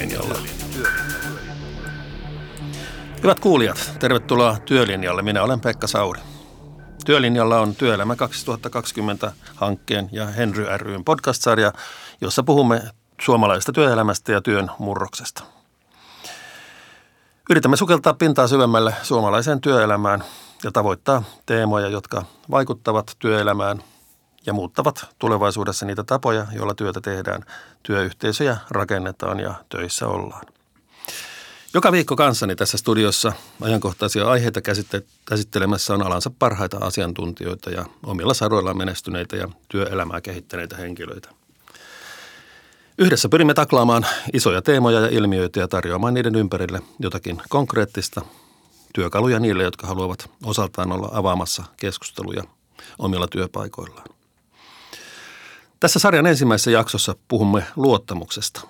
[0.00, 0.38] Työlinjalla.
[3.22, 5.22] Hyvät kuulijat, tervetuloa Työlinjalle.
[5.22, 6.20] Minä olen Pekka Sauri.
[7.06, 11.72] Työlinjalla on Työelämä 2020 hankkeen ja Henry ryn podcast-sarja,
[12.20, 12.82] jossa puhumme
[13.20, 15.42] suomalaisesta työelämästä ja työn murroksesta.
[17.50, 20.24] Yritämme sukeltaa pintaa syvemmälle suomalaiseen työelämään
[20.64, 23.82] ja tavoittaa teemoja, jotka vaikuttavat työelämään
[24.46, 27.44] ja muuttavat tulevaisuudessa niitä tapoja, joilla työtä tehdään,
[27.82, 30.46] työyhteisöjä rakennetaan ja töissä ollaan.
[31.74, 34.60] Joka viikko kanssani tässä studiossa ajankohtaisia aiheita
[35.24, 41.28] käsittelemässä on alansa parhaita asiantuntijoita ja omilla saroillaan menestyneitä ja työelämää kehittäneitä henkilöitä.
[42.98, 48.22] Yhdessä pyrimme taklaamaan isoja teemoja ja ilmiöitä ja tarjoamaan niiden ympärille jotakin konkreettista,
[48.94, 52.44] työkaluja niille, jotka haluavat osaltaan olla avaamassa keskusteluja
[52.98, 54.19] omilla työpaikoillaan.
[55.80, 58.60] Tässä sarjan ensimmäisessä jaksossa puhumme luottamuksesta.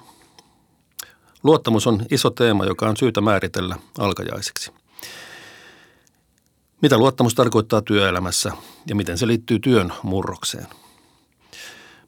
[1.43, 4.73] Luottamus on iso teema, joka on syytä määritellä alkajaisiksi.
[6.83, 8.53] Mitä luottamus tarkoittaa työelämässä
[8.87, 10.67] ja miten se liittyy työn murrokseen?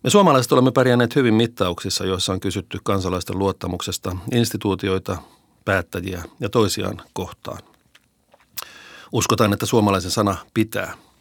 [0.03, 5.16] Me suomalaiset olemme pärjänneet hyvin mittauksissa, joissa on kysytty kansalaisten luottamuksesta instituutioita,
[5.64, 7.62] päättäjiä ja toisiaan kohtaan.
[9.12, 10.94] Uskotaan, että suomalaisen sana pitää–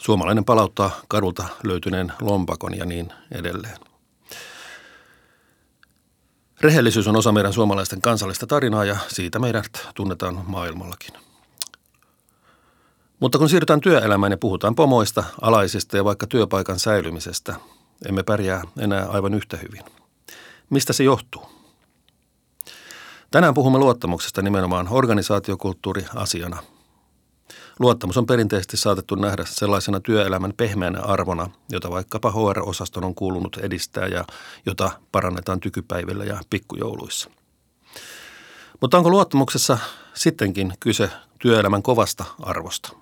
[0.00, 3.78] Suomalainen palauttaa kadulta löytyneen lompakon ja niin edelleen.
[6.60, 11.14] Rehellisyys on osa meidän suomalaisten kansallista tarinaa ja siitä meidät tunnetaan maailmallakin.
[13.20, 17.54] Mutta kun siirrytään työelämään ja puhutaan pomoista, alaisista ja vaikka työpaikan säilymisestä,
[18.08, 19.84] emme pärjää enää aivan yhtä hyvin.
[20.70, 21.42] Mistä se johtuu?
[23.30, 26.62] Tänään puhumme luottamuksesta nimenomaan organisaatiokulttuuri asiana–
[27.80, 34.06] Luottamus on perinteisesti saatettu nähdä sellaisena työelämän pehmeänä arvona, jota vaikkapa HR-osaston on kuulunut edistää
[34.06, 34.24] ja
[34.66, 37.30] jota parannetaan tykypäivillä ja pikkujouluissa.
[38.80, 39.78] Mutta onko luottamuksessa
[40.14, 42.92] sittenkin kyse työelämän kovasta arvosta?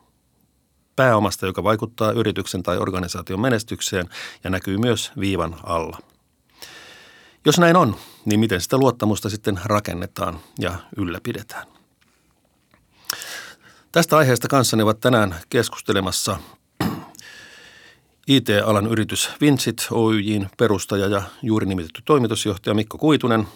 [0.96, 4.08] Pääomasta, joka vaikuttaa yrityksen tai organisaation menestykseen
[4.44, 5.98] ja näkyy myös viivan alla.
[7.44, 11.77] Jos näin on, niin miten sitä luottamusta sitten rakennetaan ja ylläpidetään?
[13.98, 16.38] Tästä aiheesta kanssani ovat tänään keskustelemassa
[18.26, 23.48] IT-alan yritys Vincit Oyjin perustaja ja juuri nimitetty toimitusjohtaja Mikko Kuitunen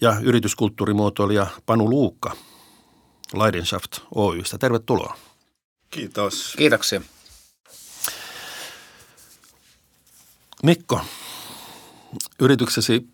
[0.00, 2.36] ja yrityskulttuurimuotoilija Panu Luukka
[3.34, 4.58] Leidenschaft Oystä.
[4.58, 5.16] Tervetuloa.
[5.90, 6.54] Kiitos.
[6.58, 7.00] Kiitoksia.
[10.62, 11.00] Mikko,
[12.40, 13.13] yrityksesi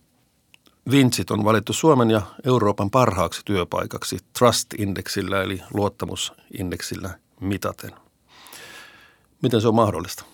[0.91, 7.91] Vincit on valittu Suomen ja Euroopan parhaaksi työpaikaksi Trust-indeksillä eli luottamusindeksillä mitaten.
[9.43, 10.25] Miten se on mahdollista?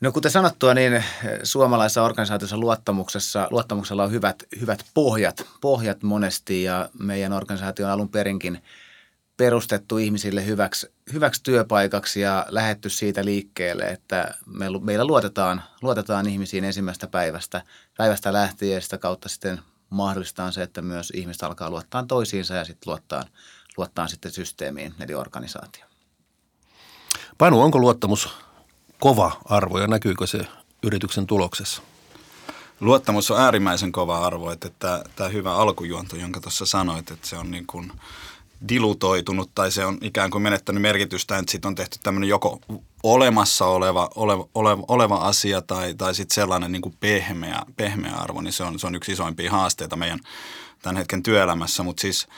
[0.00, 1.04] No kuten sanottua, niin
[1.42, 8.62] suomalaisessa organisaatiossa luottamuksessa, luottamuksella on hyvät, hyvät pohjat, pohjat monesti ja meidän organisaation alun perinkin–
[9.36, 16.64] perustettu ihmisille hyväksi, hyväksi työpaikaksi ja lähetty siitä liikkeelle, että me, meillä luotetaan, luotetaan ihmisiin
[16.64, 17.62] ensimmäistä päivästä,
[17.96, 19.60] päivästä lähtien ja sitä kautta sitten
[19.90, 23.24] mahdollistaa se, että myös ihmiset alkaa luottaa toisiinsa ja sitten luottaa,
[23.76, 25.90] luottaa sitten systeemiin eli organisaatioon.
[27.38, 28.28] Panu, onko luottamus
[29.00, 30.40] kova arvo ja näkyykö se
[30.82, 31.82] yrityksen tuloksessa?
[32.80, 37.36] Luottamus on äärimmäisen kova arvo, että tämä, tämä hyvä alkujuonto, jonka tuossa sanoit, että se
[37.36, 37.92] on niin kuin–
[38.68, 42.60] dilutoitunut tai se on ikään kuin menettänyt merkitystä, että siitä on tehty tämmöinen joko
[43.02, 48.40] olemassa oleva, oleva, oleva, oleva asia tai, tai sitten sellainen niin kuin pehmeä, pehmeä arvo,
[48.40, 50.20] niin se on, se on yksi isoimpia haasteita meidän
[50.82, 51.82] tämän hetken työelämässä.
[51.82, 52.28] Mutta siis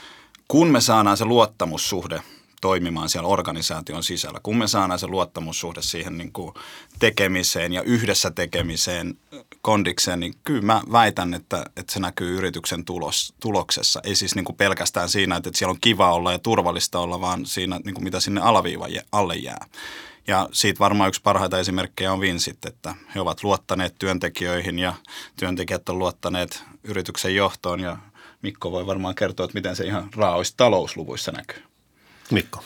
[0.48, 2.22] kun me saadaan se luottamussuhde
[2.60, 6.54] toimimaan siellä organisaation sisällä, kun me saadaan se luottamussuhde siihen niin kuin
[6.98, 9.18] tekemiseen ja yhdessä tekemiseen
[9.62, 14.00] kondikseen, niin kyllä mä väitän, että, että se näkyy yrityksen tulos, tuloksessa.
[14.04, 17.46] Ei siis niin kuin pelkästään siinä, että siellä on kiva olla ja turvallista olla, vaan
[17.46, 19.66] siinä, niin kuin mitä sinne alaviivan alle jää.
[20.26, 24.94] Ja siitä varmaan yksi parhaita esimerkkejä on Vinsit, että he ovat luottaneet työntekijöihin ja
[25.36, 27.96] työntekijät ovat luottaneet yrityksen johtoon ja
[28.42, 31.67] Mikko voi varmaan kertoa, että miten se ihan raaoista talousluvuissa näkyy.
[32.30, 32.62] Mikko.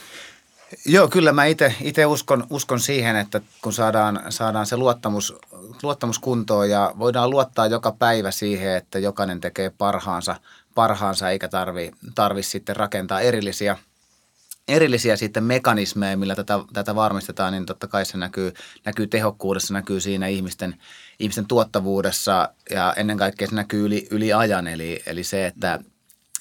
[0.86, 5.34] Joo, kyllä mä itse uskon, uskon siihen, että kun saadaan, saadaan se luottamus,
[5.82, 10.36] luottamus kuntoon ja voidaan luottaa joka päivä siihen, että jokainen tekee parhaansa,
[10.74, 13.76] parhaansa eikä tarvi, tarvi sitten rakentaa erillisiä,
[14.68, 18.52] erillisiä sitten mekanismeja, millä tätä, tätä varmistetaan, niin totta kai se näkyy,
[18.84, 20.78] näkyy tehokkuudessa, näkyy siinä ihmisten,
[21.18, 24.66] ihmisten tuottavuudessa ja ennen kaikkea se näkyy yli, yli ajan.
[24.66, 25.78] Eli, eli se, että,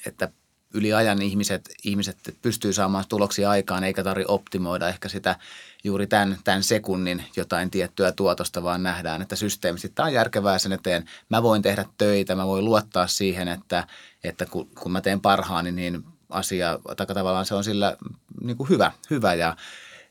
[0.05, 0.29] että
[0.73, 5.35] yli ajan ihmiset, ihmiset pystyy saamaan tuloksia aikaan, eikä tarvitse optimoida ehkä sitä
[5.83, 10.71] juuri tämän, tämän sekunnin jotain tiettyä tuotosta, vaan nähdään, että systeemisesti tämä on järkevää sen
[10.71, 11.05] eteen.
[11.29, 13.87] Mä voin tehdä töitä, mä voin luottaa siihen, että,
[14.23, 17.97] että kun, kun mä teen parhaani, niin asia, tai tavallaan se on sillä
[18.41, 19.55] niin kuin hyvä, hyvä ja,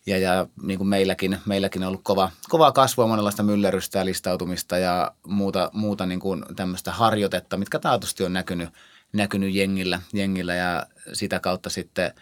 [0.07, 4.79] ja, ja niin kuin meilläkin, meilläkin on ollut kova, kovaa kasvua, monenlaista myllerrystä ja listautumista
[4.79, 8.71] ja muuta, muuta niin kuin tämmöistä harjoitetta, mitkä taatusti on näkynyt,
[9.13, 12.15] näkynyt jengillä, jengillä ja sitä kautta sitten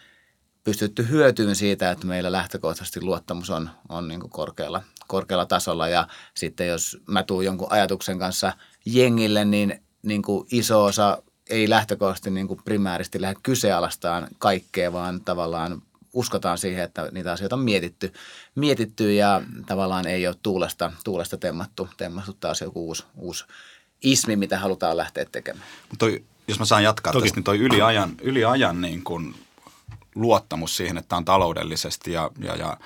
[0.64, 6.08] pystytty hyötyyn siitä, että meillä lähtökohtaisesti luottamus on, on niin kuin korkealla, korkealla tasolla ja
[6.34, 8.52] sitten jos mä tuun jonkun ajatuksen kanssa
[8.84, 15.20] jengille, niin, niin kuin iso osa ei lähtökohtaisesti niin kuin primääristi lähde kyseenalaistaan kaikkea, vaan
[15.20, 15.82] tavallaan
[16.12, 18.12] uskotaan siihen, että niitä asioita on mietitty,
[18.54, 23.44] mietitty ja tavallaan ei ole tuulesta, tuulesta temmattu, temmattu taas joku uusi, uusi
[24.02, 25.66] ismi, mitä halutaan lähteä tekemään.
[25.98, 27.22] Toi, jos mä saan jatkaa Toki.
[27.22, 29.34] tästä, niin toi yliajan, yliajan niin kun
[30.14, 32.76] luottamus siihen, että on taloudellisesti ja, ja, ja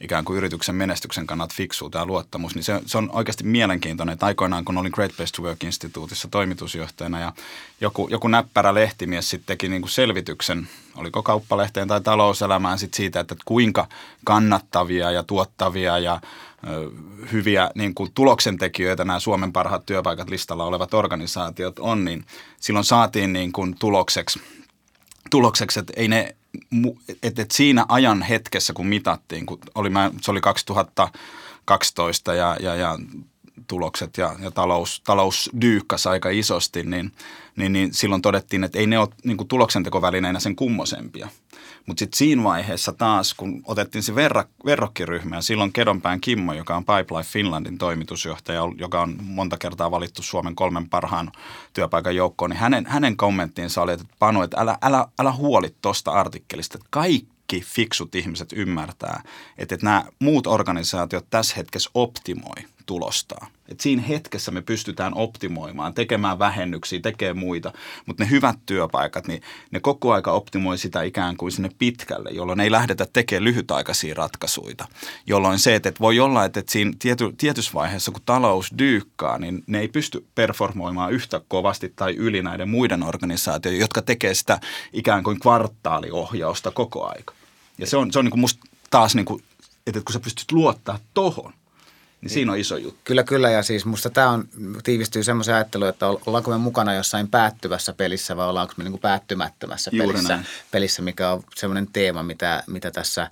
[0.00, 4.12] ikään kuin yrityksen menestyksen kannalta fiksu tämä luottamus, niin se, se on oikeasti mielenkiintoinen.
[4.12, 7.32] Että aikoinaan, kun olin Great Place to Work-instituutissa toimitusjohtajana ja
[7.80, 13.20] joku, joku näppärä lehtimies sitten teki niin kuin selvityksen, oliko kauppalehteen tai talouselämään sit siitä,
[13.20, 13.86] että kuinka
[14.24, 16.20] kannattavia ja tuottavia ja
[16.68, 16.90] ö,
[17.32, 22.24] hyviä niin kuin tuloksentekijöitä nämä Suomen parhaat työpaikat listalla olevat organisaatiot on, niin
[22.60, 24.40] silloin saatiin niin kuin tulokseksi,
[25.30, 26.36] tulokseksi, että ei ne
[27.22, 29.90] että et siinä ajan hetkessä, kun mitattiin, kun oli,
[30.20, 32.98] se oli 2012 ja, ja, ja
[33.66, 37.12] tulokset ja, ja talous, talous dyykkäsi aika isosti, niin,
[37.60, 41.28] niin, niin silloin todettiin, että ei ne ole niin tuloksentekovälineinä sen kummosempia.
[41.86, 46.76] Mutta sitten siinä vaiheessa taas, kun otettiin se verra, verrokkiryhmä ja silloin Kedonpään Kimmo, joka
[46.76, 51.32] on Pipeline Finlandin toimitusjohtaja, joka on monta kertaa valittu Suomen kolmen parhaan
[51.72, 56.10] työpaikan joukkoon, niin hänen, hänen kommenttiinsa oli, että Panu, että älä, älä, älä huoli tuosta
[56.10, 59.22] artikkelista, että kaikki fiksut ihmiset ymmärtää,
[59.58, 63.46] että, että nämä muut organisaatiot tässä hetkessä optimoi tulostaa.
[63.68, 67.72] Et siinä hetkessä me pystytään optimoimaan, tekemään vähennyksiä, tekemään muita,
[68.06, 72.60] mutta ne hyvät työpaikat, niin ne koko aika optimoi sitä ikään kuin sinne pitkälle, jolloin
[72.60, 74.74] ei lähdetä tekemään lyhytaikaisia ratkaisuja.
[75.26, 79.80] Jolloin se, että voi olla, että siinä tiety, tietyssä vaiheessa, kun talous dyykkaa, niin ne
[79.80, 84.60] ei pysty performoimaan yhtä kovasti tai yli näiden muiden organisaatioiden, jotka tekee sitä
[84.92, 87.34] ikään kuin kvartaaliohjausta koko aika.
[87.78, 88.60] Ja se on, se on niin kuin musta
[88.90, 89.42] taas niin kuin,
[89.86, 91.52] että kun sä pystyt luottaa tohon,
[92.20, 93.00] niin siinä on iso juttu.
[93.04, 93.50] Kyllä, kyllä.
[93.50, 94.48] Ja siis musta tämä on,
[94.84, 99.00] tiivistyy semmoisen ajatteluun, että ollaanko me mukana jossain päättyvässä pelissä vai ollaanko me niin kuin
[99.00, 103.30] päättymättömässä pelissä, pelissä, mikä on semmoinen teema, mitä, mitä tässä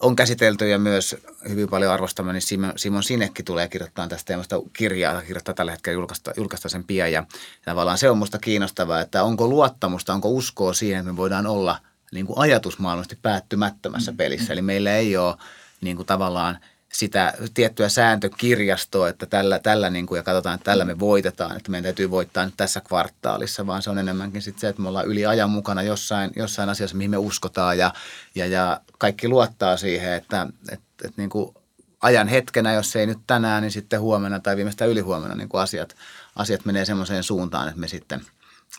[0.00, 1.16] on käsitelty ja myös
[1.48, 6.32] hyvin paljon arvostamani Simon, Simon Sinekki tulee kirjoittamaan tästä teemasta kirjaa, kirjoittaa tällä hetkellä julkaista,
[6.36, 7.26] julkaista sen pian ja, ja
[7.64, 11.78] tavallaan se on musta kiinnostavaa, että onko luottamusta, onko uskoa siihen, että me voidaan olla
[12.12, 14.52] niin kuin ajatusmaailmasti päättymättömässä pelissä.
[14.52, 15.36] Eli meillä ei ole
[15.80, 16.58] niin kuin tavallaan–
[16.94, 21.70] sitä tiettyä sääntökirjastoa, että tällä, tällä niin kuin, ja katsotaan, että tällä me voitetaan, että
[21.70, 25.06] meidän täytyy voittaa nyt tässä kvartaalissa, vaan se on enemmänkin sit se, että me ollaan
[25.06, 27.92] yli ajan mukana jossain, jossain asiassa, mihin me uskotaan ja,
[28.34, 31.54] ja, ja kaikki luottaa siihen, että, että, että niin kuin
[32.00, 35.96] ajan hetkenä, jos ei nyt tänään, niin sitten huomenna tai viimeistään ylihuomenna niin kuin asiat,
[36.36, 38.20] asiat menee semmoiseen suuntaan, että me sitten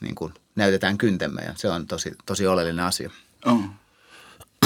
[0.01, 3.09] niin kuin näytetään kyntemme ja se on tosi, tosi oleellinen asia.
[3.45, 3.61] Oh.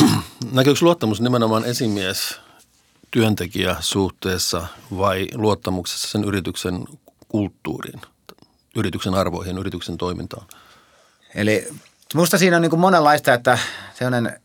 [0.51, 2.39] Näkyykö luottamus nimenomaan esimies
[3.11, 4.67] työntekijä suhteessa
[4.97, 6.85] vai luottamuksessa sen yrityksen
[7.27, 8.01] kulttuuriin,
[8.75, 10.45] yrityksen arvoihin, yrityksen toimintaan?
[11.35, 11.67] Eli
[12.13, 13.57] Musta siinä on niin kuin monenlaista, että
[13.93, 14.39] sellainen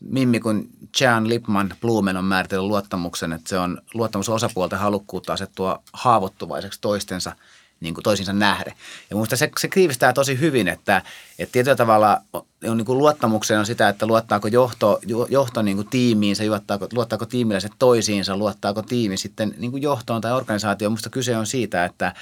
[0.00, 0.68] mimmi kuin
[1.00, 7.32] Jan Lipman Blumen on määritellyt luottamuksen, että se on luottamusosapuolten halukkuutta asettua haavoittuvaiseksi toistensa–
[7.80, 8.74] niin kuin toisinsa nähden.
[9.10, 11.02] Ja minusta se, se kriivistää tosi hyvin, että,
[11.38, 12.20] että tietyllä tavalla
[12.68, 17.26] on niin kuin luottamukseen on sitä, että luottaako johto, johto niin kuin tiimiinsä, luottaako, luottaako
[17.26, 20.92] tiimiläiset toisiinsa, luottaako tiimi sitten niin kuin johtoon tai organisaatioon.
[20.92, 22.14] Minusta kyse on siitä, että,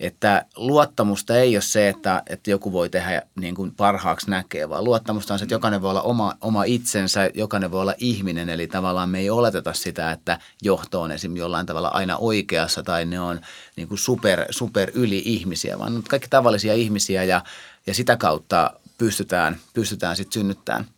[0.00, 4.84] että luottamusta ei ole se, että, että joku voi tehdä niin kuin parhaaksi näkee, vaan
[4.84, 8.66] luottamusta on se, että jokainen voi olla oma, oma itsensä, jokainen voi olla ihminen, eli
[8.66, 13.20] tavallaan me ei oleteta sitä, että johto on esimerkiksi jollain tavalla aina oikeassa tai ne
[13.20, 13.40] on
[13.76, 17.42] niin kuin super, super yli-ihmisiä, vaan kaikki tavallisia ihmisiä ja,
[17.86, 20.86] ja sitä kautta pystytään, pystytään sitten synnyttämään–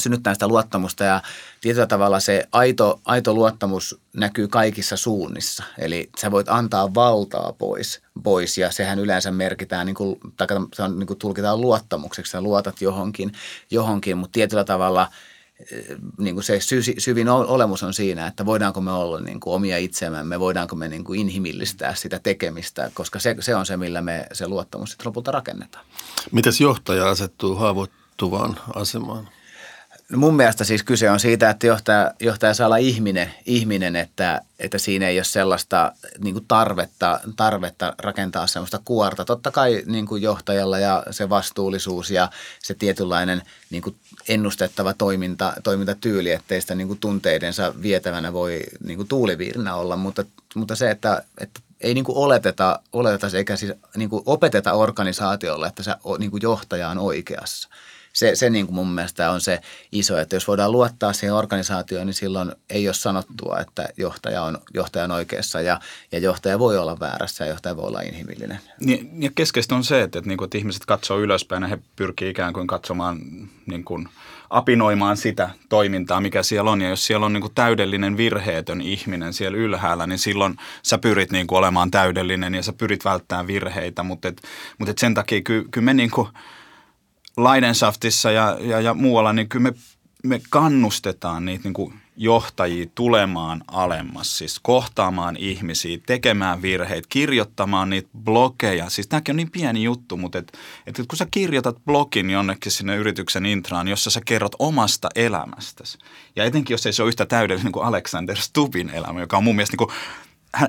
[0.00, 1.22] synnyttää sitä luottamusta ja
[1.60, 5.64] tietyllä tavalla se aito, aito luottamus näkyy kaikissa suunnissa.
[5.78, 10.82] Eli sä voit antaa valtaa pois, pois ja sehän yleensä merkitään, niin kuin, tai se
[10.82, 13.32] on, niin kuin tulkitaan luottamukseksi, sä luotat johonkin,
[13.70, 15.08] johonkin mutta tietyllä tavalla
[15.72, 15.84] eh,
[16.18, 19.78] niin kuin se sy, syvin olemus on siinä, että voidaanko me olla niin kuin omia
[19.78, 24.26] itseämme, voidaanko me niin kuin inhimillistää sitä tekemistä, koska se, se on se, millä me
[24.32, 25.84] se luottamus sitten lopulta rakennetaan.
[26.32, 28.06] Mites johtaja asettuu haavoittuvaksi?
[28.16, 29.28] asettuvaan asemaan?
[30.10, 34.40] No mun mielestä siis kyse on siitä, että johtaja, johtaja saa olla ihminen, ihminen että,
[34.58, 39.24] että siinä ei ole sellaista niin tarvetta, tarvetta rakentaa sellaista kuorta.
[39.24, 42.30] Totta kai niin johtajalla ja se vastuullisuus ja
[42.62, 43.82] se tietynlainen niin
[44.28, 50.90] ennustettava toiminta, toimintatyyli, ettei sitä niin tunteidensa vietävänä voi niin tuuliviirinä olla, mutta, mutta se,
[50.90, 56.88] että, että ei niin oleteta, oleteta eikä siis niin opeteta organisaatiolle, että se niin johtaja
[56.88, 57.68] on oikeassa–
[58.16, 59.60] se, se niin kuin mun mielestä on se
[59.92, 64.58] iso, että jos voidaan luottaa siihen organisaatioon, niin silloin ei ole sanottua, että johtaja on,
[64.74, 65.80] johtaja on oikeassa ja,
[66.12, 68.60] ja johtaja voi olla väärässä ja johtaja voi olla inhimillinen.
[68.80, 71.78] Niin, ja keskeistä on se, että, että, niin kuin, että ihmiset katsoo ylöspäin ja he
[71.96, 73.18] pyrkii ikään kuin katsomaan
[73.66, 74.08] niin kuin,
[74.50, 76.80] apinoimaan sitä toimintaa, mikä siellä on.
[76.80, 81.32] Ja jos siellä on niin kuin täydellinen virheetön ihminen siellä ylhäällä, niin silloin sä pyrit
[81.32, 84.02] niin kuin olemaan täydellinen ja sä pyrit välttämään virheitä.
[84.02, 84.42] Mutta et,
[84.78, 86.28] mutta et sen takia kyllä, kyllä me niin kuin–
[87.36, 89.74] Leidensaftissa ja, ja, ja muualla, niin kyllä me,
[90.24, 98.08] me kannustetaan niitä niin kuin johtajia tulemaan alemmas, siis kohtaamaan ihmisiä, tekemään virheitä, kirjoittamaan niitä
[98.24, 98.90] blogeja.
[98.90, 102.96] Siis tämäkin on niin pieni juttu, mutta et, et kun sä kirjoitat blogin jonnekin sinne
[102.96, 105.98] yrityksen intraan, jossa sä kerrot omasta elämästäsi,
[106.36, 109.56] ja etenkin jos ei se ole yhtä täydellinen kuin Alexander Stubin elämä, joka on mun
[109.56, 109.96] mielestä niin kuin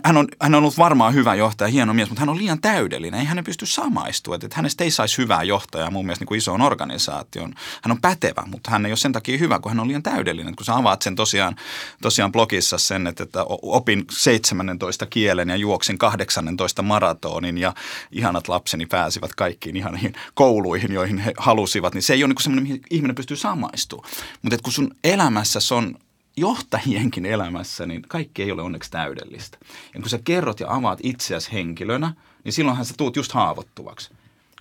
[0.03, 3.19] hän, on, hän on ollut varmaan hyvä johtaja, hieno mies, mutta hän on liian täydellinen.
[3.19, 4.35] Ei hänen pysty samaistua.
[4.35, 7.53] Että hänestä ei saisi hyvää johtajaa mun mielestä niin kuin isoon organisaation.
[7.83, 10.55] Hän on pätevä, mutta hän ei ole sen takia hyvä, kun hän on liian täydellinen.
[10.55, 11.55] Kun sä avaat sen tosiaan,
[12.01, 17.73] tosiaan blogissa sen, että, että opin 17 kielen ja juoksin 18 maratonin ja
[18.11, 22.63] ihanat lapseni pääsivät kaikkiin ihaniin kouluihin, joihin he halusivat, niin se ei ole niin semmoinen,
[22.63, 24.09] mihin ihminen pystyy samaistumaan.
[24.41, 25.95] Mutta kun sun elämässä on
[26.37, 29.57] johtajienkin elämässä, niin kaikki ei ole onneksi täydellistä.
[29.93, 32.13] Ja kun sä kerrot ja avaat itseäsi henkilönä,
[32.43, 34.09] niin silloinhan sä tuut just haavoittuvaksi.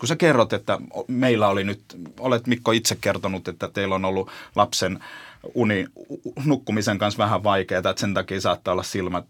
[0.01, 0.79] Kun sä kerrot, että
[1.09, 1.83] meillä oli nyt,
[2.21, 5.01] olet Mikko itse kertonut, että teillä on ollut lapsen
[5.55, 5.87] uni,
[6.45, 9.25] nukkumisen kanssa vähän vaikeaa, että sen takia saattaa olla silmät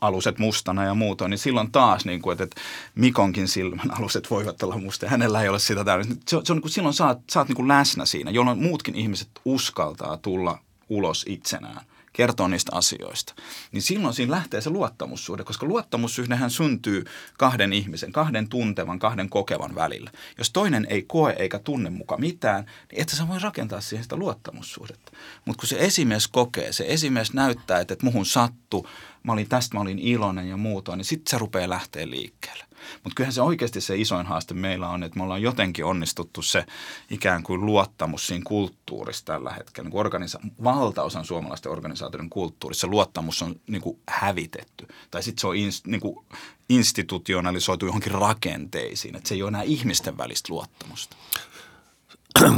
[0.00, 2.60] aluset mustana ja muuta, niin silloin taas, niin kuin, että, että
[2.94, 6.22] Mikonkin silmän aluset voivat olla musta ja hänellä ei ole sitä täydellistä.
[6.28, 9.28] Se, se on, niin kuin, silloin sä oot niin kuin läsnä siinä, jolloin muutkin ihmiset
[9.44, 10.58] uskaltaa tulla
[10.88, 13.34] ulos itsenään kertoo niistä asioista,
[13.72, 17.04] niin silloin siinä lähtee se luottamussuhde, koska luottamussuhdehän syntyy
[17.38, 20.10] kahden ihmisen, kahden tuntevan, kahden kokevan välillä.
[20.38, 24.16] Jos toinen ei koe eikä tunne muka mitään, niin et sä voi rakentaa siihen sitä
[24.16, 25.12] luottamussuhdetta.
[25.44, 28.88] Mutta kun se esimies kokee, se esimies näyttää, että, että muhun sattuu,
[29.22, 32.64] mä olin tästä, mä olin iloinen ja muuta, niin sitten se rupeaa lähteä liikkeelle.
[32.94, 36.66] Mutta kyllähän se oikeasti se isoin haaste meillä on, että me ollaan jotenkin onnistuttu se
[37.10, 39.90] ikään kuin luottamus siinä kulttuurissa tällä hetkellä.
[39.90, 44.86] Niin organisa- valtaosan suomalaisten organisaatioiden kulttuurissa luottamus on niin kuin hävitetty.
[45.10, 46.26] Tai sitten se on ins- niin kuin
[46.68, 51.16] institutionalisoitu johonkin rakenteisiin, että se ei ole enää ihmisten välistä luottamusta.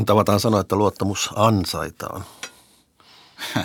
[0.06, 2.24] Tavataan sanoa, että luottamus ansaitaan.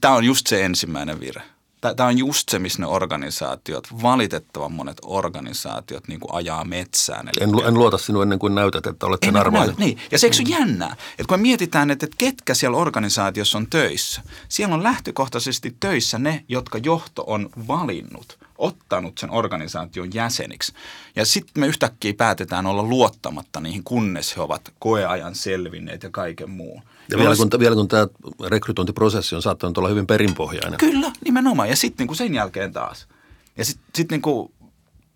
[0.00, 4.96] Tämä on just se ensimmäinen virhe tämä on just se, missä ne organisaatiot, valitettavan monet
[5.02, 7.28] organisaatiot niin kuin ajaa metsään.
[7.28, 9.74] Eli en, en luota sinua ennen kuin näytät, että olet sen arvoinen.
[9.78, 13.58] Niin, ja se eikö se jännää, että kun me mietitään, että, että ketkä siellä organisaatiossa
[13.58, 20.72] on töissä, siellä on lähtökohtaisesti töissä ne, jotka johto on valinnut, ottanut sen organisaation jäseniksi.
[21.16, 26.50] Ja sitten me yhtäkkiä päätetään olla luottamatta niihin, kunnes he ovat koeajan selvinneet ja kaiken
[26.50, 26.82] muun.
[27.10, 28.06] Ja vielä kun, vielä kun tämä
[28.48, 30.78] rekrytointiprosessi on saattanut olla hyvin perinpohjainen.
[30.78, 31.68] Kyllä, nimenomaan.
[31.68, 33.06] Ja sitten niin sen jälkeen taas.
[33.56, 34.22] Ja sitten sit niin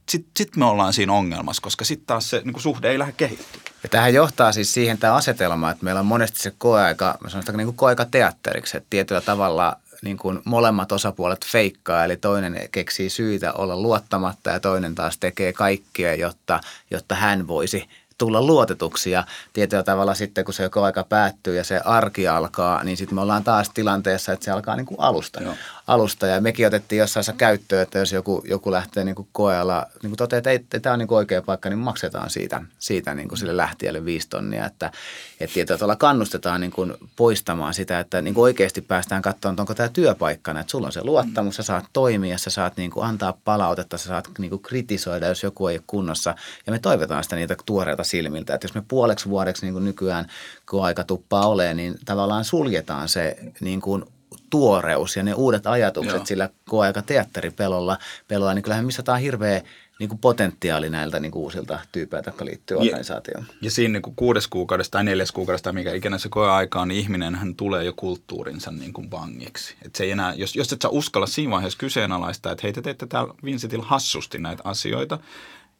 [0.08, 3.74] sit, sit me ollaan siinä ongelmassa, koska sitten taas se niin suhde ei lähde kehittymään.
[3.82, 7.42] Ja tähän johtaa siis siihen tämä asetelma, että meillä on monesti se koeaika, mä sanon
[7.42, 12.68] sitä niin kuin koeaika teatteriksi, että tietyllä tavalla niin kuin molemmat osapuolet feikkaa, eli toinen
[12.72, 16.60] keksii syitä olla luottamatta ja toinen taas tekee kaikkea, jotta,
[16.90, 21.64] jotta hän voisi tulla luotetuksi ja tietyllä tavalla sitten, kun se joko aika päättyy ja
[21.64, 25.42] se arki alkaa, niin sitten me ollaan taas tilanteessa, että se alkaa niin kuin alusta.
[25.42, 25.54] Joo.
[25.86, 26.26] Alusta.
[26.26, 30.16] Ja mekin otettiin jossain käyttöön, että jos joku, joku lähtee niin kuin koealla, niin kuin
[30.16, 33.56] toteaa, että ei, tämä on niin oikea paikka, niin maksetaan siitä, siitä niin kuin sille
[33.56, 34.66] lähtijälle viisi tonnia.
[34.66, 34.92] Että,
[35.40, 39.74] että tietyllä tavalla kannustetaan niin kuin poistamaan sitä, että niin kuin oikeasti päästään katsomaan, onko
[39.74, 40.60] tämä työpaikkana.
[40.60, 44.08] Että sulla on se luottamus, sä saat toimia, sä saat niin kuin antaa palautetta, sä
[44.08, 46.34] saat niin kuin kritisoida, jos joku ei ole kunnossa.
[46.66, 48.54] Ja me toivotaan sitä niitä tuoreita silmiltä.
[48.54, 50.26] Että jos me puoleksi vuodeksi niin kuin nykyään,
[50.70, 54.04] kun aika tuppaa ole, niin tavallaan suljetaan se niin kuin
[54.54, 56.26] tuoreus ja ne uudet ajatukset Joo.
[56.26, 59.62] sillä koeaika teatteripelolla, pelolla, niin kyllähän missä tämä on hirveä
[59.98, 63.44] niin kuin potentiaali näiltä niin kuin uusilta tyypeiltä, jotka liittyy organisaatioon.
[63.48, 66.88] Ja, ja siinä niin kuin kuudes kuukaudesta tai neljäs kuukaudesta, mikä ikinä se koeaika on,
[66.88, 69.74] niin ihminen hän tulee jo kulttuurinsa niin kuin vangiksi.
[69.86, 72.82] Et se ei enää, jos, jos et sä uskalla siinä vaiheessa kyseenalaistaa, että hei te
[72.82, 75.18] teette täällä Vincentillä hassusti näitä asioita,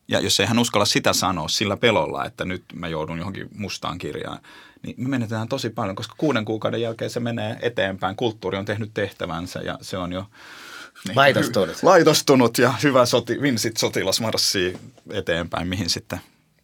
[0.08, 3.98] Ja jos ei hän uskalla sitä sanoa sillä pelolla, että nyt mä joudun johonkin mustaan
[3.98, 4.38] kirjaan,
[4.84, 8.16] niin me menetään tosi paljon, koska kuuden kuukauden jälkeen se menee eteenpäin.
[8.16, 10.26] Kulttuuri on tehnyt tehtävänsä ja se on jo
[11.08, 11.82] niin, laitostunut.
[11.82, 14.78] laitostunut ja hyvä soti, vinsit sotilas marssii
[15.10, 16.20] eteenpäin, mihin sitten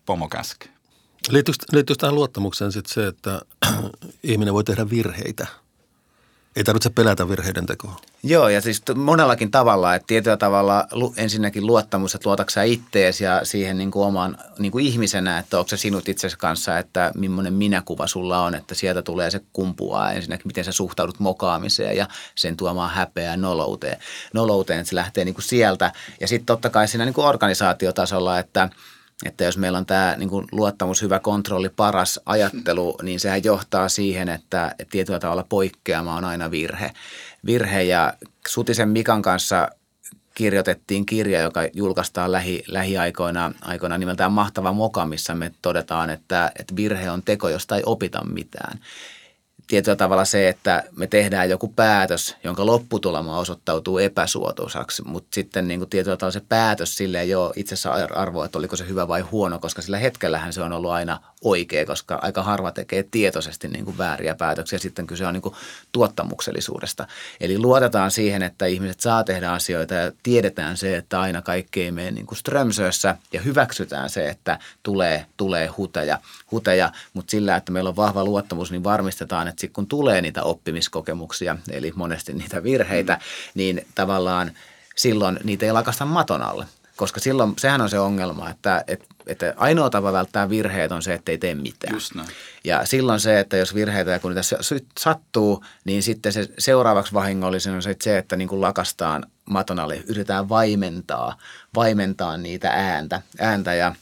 [0.06, 0.68] pomo käskee.
[1.28, 3.40] Liittyykö, liittyykö tähän luottamukseen sitten se, että
[4.22, 5.46] ihminen voi tehdä virheitä–
[6.60, 7.96] ei tarvitse pelätä virheiden tekoa.
[8.22, 10.86] Joo, ja siis monellakin tavalla, että tietyllä tavalla
[11.16, 15.58] ensinnäkin luottamus, että luotatko sä ittees ja siihen niin kuin oman niin kuin ihmisenä, että
[15.58, 20.10] onko se sinut itsesi kanssa, että millainen minäkuva sulla on, että sieltä tulee se kumpua
[20.10, 23.98] ensinnäkin, miten sä suhtaudut mokaamiseen ja sen tuomaan häpeää nolouteen.
[24.34, 25.92] Nolouteen, että se lähtee niin kuin sieltä.
[26.20, 28.68] Ja sitten totta kai siinä niin kuin organisaatiotasolla, että–
[29.24, 33.88] että jos meillä on tämä niin kuin luottamus, hyvä kontrolli, paras ajattelu, niin sehän johtaa
[33.88, 36.90] siihen, että, tietyllä tavalla poikkeama on aina virhe.
[37.46, 38.14] Virhe ja
[38.48, 39.68] Sutisen Mikan kanssa
[40.34, 46.76] kirjoitettiin kirja, joka julkaistaan lähi, lähiaikoina aikoina nimeltään Mahtava moka, missä me todetaan, että, että
[46.76, 48.80] virhe on teko, josta ei opita mitään
[49.70, 55.80] tietyllä tavalla se, että me tehdään joku päätös, jonka lopputulema osoittautuu epäsuotuisaksi, mutta sitten niin
[55.80, 59.08] kuin tietyllä tavalla se päätös sille ei ole itse asiassa arvoa, että oliko se hyvä
[59.08, 63.68] vai huono, koska sillä hetkellähän se on ollut aina oikea, koska aika harva tekee tietoisesti
[63.68, 64.78] niin kuin vääriä päätöksiä.
[64.78, 65.54] Sitten kyse on niin kuin
[65.92, 67.06] tuottamuksellisuudesta.
[67.40, 71.92] Eli luotetaan siihen, että ihmiset saa tehdä asioita ja tiedetään se, että aina kaikki ei
[71.92, 76.18] mene niin kuin strömsössä ja hyväksytään se, että tulee, tulee huteja,
[76.52, 76.92] huteja.
[77.12, 81.56] mutta sillä, että meillä on vahva luottamus, niin varmistetaan, että sit kun tulee niitä oppimiskokemuksia,
[81.70, 83.20] eli monesti niitä virheitä, mm.
[83.54, 84.52] niin tavallaan
[84.96, 86.66] silloin niitä ei lakasta maton alle.
[86.96, 91.14] Koska silloin sehän on se ongelma, että, että, että ainoa tapa välttää virheet on se,
[91.14, 91.94] että ei tee mitään.
[91.94, 92.28] Just näin.
[92.64, 94.56] Ja silloin se, että jos virheitä ja kun niitä
[94.98, 100.48] sattuu, niin sitten se seuraavaksi vahingollisen on se, että niin kuin lakastaan maton alle, yritetään
[100.48, 101.36] vaimentaa,
[101.76, 103.94] vaimentaa niitä ääntä, ääntä ja–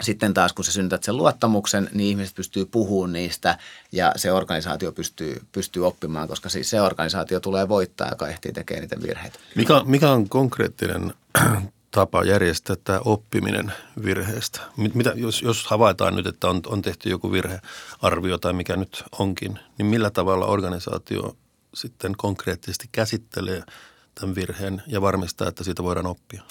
[0.00, 3.58] sitten taas kun sä synnytät sen luottamuksen, niin ihmiset pystyy puhumaan niistä
[3.92, 8.80] ja se organisaatio pystyy, pystyy oppimaan, koska siis se organisaatio tulee voittaa, joka ehtii tekemään
[8.80, 9.38] niitä virheitä.
[9.54, 11.14] Mikä, mikä on konkreettinen
[11.90, 13.72] tapa järjestää tämä oppiminen
[14.04, 14.60] virheestä?
[14.94, 19.58] Mitä, jos, jos havaitaan nyt, että on, on tehty joku virhearvio tai mikä nyt onkin,
[19.78, 21.36] niin millä tavalla organisaatio
[21.74, 23.62] sitten konkreettisesti käsittelee
[24.14, 26.42] tämän virheen ja varmistaa, että siitä voidaan oppia?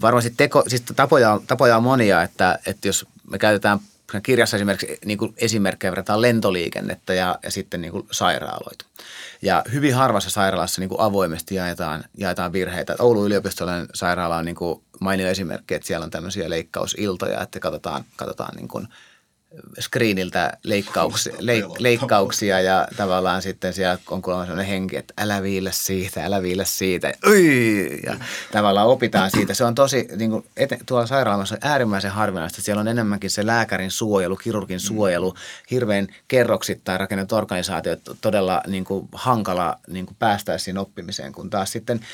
[0.00, 3.80] Varmasti teko, siis tapoja, tapoja on monia, että, että jos me käytetään
[4.22, 8.84] kirjassa esimerkiksi niin kuin esimerkkejä verrataan lentoliikennettä ja, ja sitten niin kuin sairaaloita.
[9.42, 12.96] Ja hyvin harvassa sairaalassa niin kuin avoimesti jaetaan, jaetaan virheitä.
[12.98, 18.04] Oulun yliopistollinen sairaala on niin kuin mainio esimerkki, että siellä on tämmöisiä leikkausiltoja, että katsotaan,
[18.16, 18.88] katsotaan niin kuin–
[19.80, 25.70] screeniltä leikkauksia, leik, leikkauksia ja tavallaan sitten siellä on kuulemma sellainen henki, että älä viillä
[25.70, 27.12] siitä, älä viillä siitä.
[27.28, 28.00] Ui!
[28.06, 28.16] Ja
[28.52, 29.54] tavallaan opitaan siitä.
[29.54, 32.62] Se on tosi, niin kuin eten, tuolla sairaalassa on äärimmäisen harvinaista.
[32.62, 35.34] Siellä on enemmänkin se lääkärin suojelu, kirurgin suojelu,
[35.70, 41.72] hirveän kerroksittain rakennettu organisaatio, todella niin kuin hankala niin kuin päästä siihen oppimiseen, kun taas
[41.72, 42.00] sitten–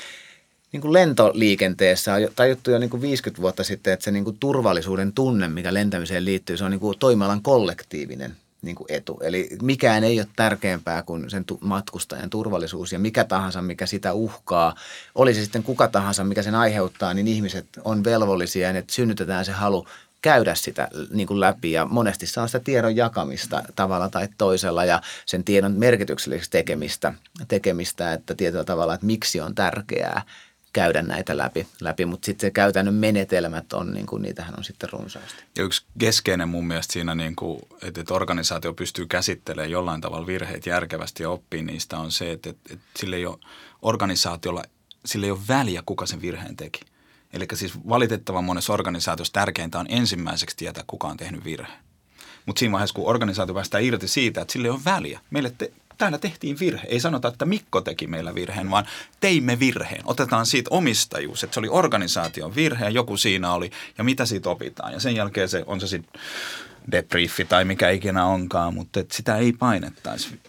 [0.73, 4.37] niin kuin lentoliikenteessä on tajuttu jo niin kuin 50 vuotta sitten, että se niin kuin
[4.41, 9.19] turvallisuuden tunne, mikä lentämiseen liittyy, se on niin kuin toimialan kollektiivinen niin kuin etu.
[9.23, 14.75] Eli mikään ei ole tärkeämpää kuin sen matkustajan turvallisuus ja mikä tahansa, mikä sitä uhkaa.
[15.15, 19.53] Olisi sitten kuka tahansa, mikä sen aiheuttaa, niin ihmiset on velvollisia ja että synnytetään se
[19.53, 19.87] halu
[20.23, 25.03] käydä sitä niin kuin läpi ja monesti on sitä tiedon jakamista tavalla tai toisella ja
[25.27, 27.15] sen tiedon merkitykselliseksi tekemistä,
[27.49, 30.23] tekemistä että tietyllä tavalla, että miksi on tärkeää–
[30.77, 34.89] käydä näitä läpi, läpi mutta sitten se käytännön menetelmät on, niin kuin, niitähän on sitten
[34.93, 35.45] runsaasti.
[35.59, 40.27] Ja yksi keskeinen mun mielestä siinä, niin kuin, että, että organisaatio pystyy käsittelemään jollain tavalla
[40.27, 43.39] virheet järkevästi ja oppii niistä, on se, että, että, että sille ei ole
[43.83, 44.63] organisaatiolla,
[45.05, 46.81] sille ei ole väliä, kuka sen virheen teki.
[47.33, 51.79] Eli siis valitettavan monessa organisaatiossa tärkeintä on ensimmäiseksi tietää, kuka on tehnyt virheen.
[52.47, 55.21] Mutta siinä vaiheessa, kun organisaatio päästään irti siitä, että sille ole väliä.
[55.31, 56.87] Meille te, täällä tehtiin virhe.
[56.89, 58.87] Ei sanota, että Mikko teki meillä virheen, vaan
[59.21, 60.03] teimme virheen.
[60.05, 64.51] Otetaan siitä omistajuus, että se oli organisaation virhe ja joku siinä oli ja mitä siitä
[64.51, 64.93] opitaan.
[64.93, 66.21] Ja sen jälkeen se on se sitten
[66.93, 70.41] debriefi tai mikä ikinä onkaan, mutta sitä ei painettaisi.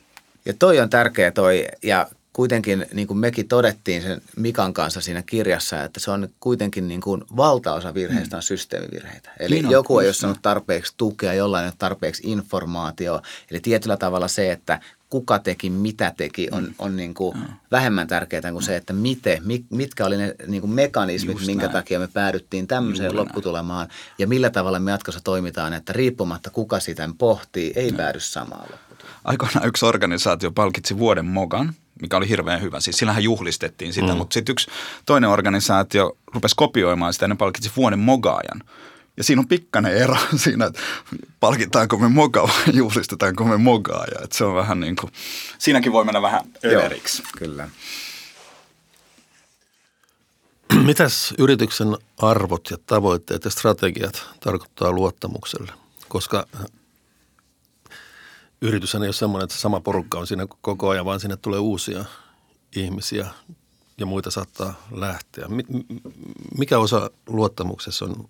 [0.45, 2.07] Ja toi on tärkeä toi ja
[2.37, 7.01] kuitenkin niin kuin mekin todettiin sen Mikan kanssa siinä kirjassa, että se on kuitenkin niin
[7.01, 9.31] kuin valtaosa virheistä on systeemivirheitä.
[9.39, 13.21] Eli niin on, joku ei ole saanut tarpeeksi tukea, jollain ei ole tarpeeksi informaatio.
[13.51, 16.73] Eli tietyllä tavalla se, että kuka teki, mitä teki, on, mm.
[16.79, 17.37] on niin kuin
[17.71, 21.73] vähemmän tärkeää kuin se, että miten, mitkä oli ne niin kuin mekanismit, Just minkä näin.
[21.73, 23.99] takia me päädyttiin tämmöiseen Juuri lopputulemaan näin.
[24.17, 27.97] ja millä tavalla me jatkossa toimitaan, että riippumatta kuka sitä pohtii, ei no.
[27.97, 29.21] päädy samaan lopputulemaan.
[29.23, 32.79] Aikoinaan yksi organisaatio palkitsi vuoden mogan, mikä oli hirveän hyvä.
[32.79, 34.17] Siis sillähän juhlistettiin sitä, mm.
[34.17, 34.67] mutta sitten yksi
[35.05, 38.63] toinen organisaatio rupesi kopioimaan sitä ja ne palkitsi vuoden mogaajan–
[39.17, 40.79] Ja siinä on pikkainen ero siinä, että
[41.39, 44.05] palkitaanko me moka vai juhlistetaanko me mogaa.
[44.05, 45.11] Ja että se on vähän niin kuin,
[45.57, 47.23] siinäkin voi mennä vähän överiksi.
[47.37, 47.69] Kyllä.
[50.85, 55.71] Mitäs yrityksen arvot ja tavoitteet ja strategiat tarkoittaa luottamukselle?
[56.07, 56.47] Koska
[58.61, 62.05] yritys ei ole semmoinen, että sama porukka on siinä koko ajan, vaan sinne tulee uusia
[62.75, 63.27] ihmisiä
[63.97, 65.45] ja muita saattaa lähteä.
[66.57, 68.29] Mikä osa luottamuksessa on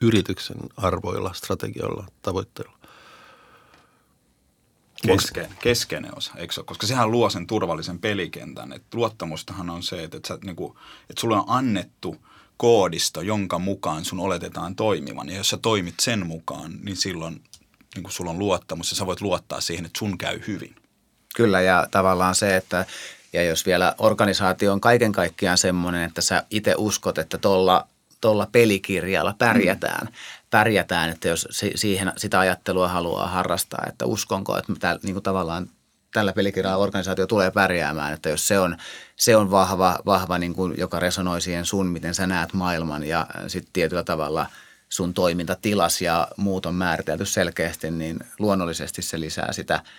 [0.00, 2.80] yrityksen arvoilla, strategioilla, tavoitteilla?
[5.06, 6.64] Keskeinen, keskeinen osa, eikö ole?
[6.66, 8.72] Koska sehän luo sen turvallisen pelikentän.
[8.72, 10.76] Et luottamustahan on se, että, että, sä, niin kuin,
[11.10, 12.16] että sulle on annettu
[12.56, 15.28] koodisto, jonka mukaan sun oletetaan toimivan.
[15.28, 17.42] Ja jos sä toimit sen mukaan, niin silloin
[17.94, 20.74] niin kuin sulla on luottamus ja sä voit luottaa siihen, että sun käy hyvin.
[21.34, 22.86] Kyllä ja tavallaan se, että
[23.32, 27.86] ja jos vielä organisaatio on kaiken kaikkiaan semmoinen, että sä itse uskot, että tuolla
[28.20, 30.12] tolla pelikirjalla pärjätään, mm.
[30.50, 35.70] pärjätään, että jos siihen sitä ajattelua haluaa harrastaa, että uskonko, että tää, niin kuin tavallaan
[36.12, 38.76] tällä pelikirjalla organisaatio tulee pärjäämään, että jos se on,
[39.16, 43.26] se on vahva, vahva niin kuin, joka resonoi siihen sun, miten sä näet maailman ja
[43.46, 44.46] sitten tietyllä tavalla
[44.92, 49.82] sun toimintatilas ja muut on määritelty selkeästi, niin luonnollisesti se lisää sitä–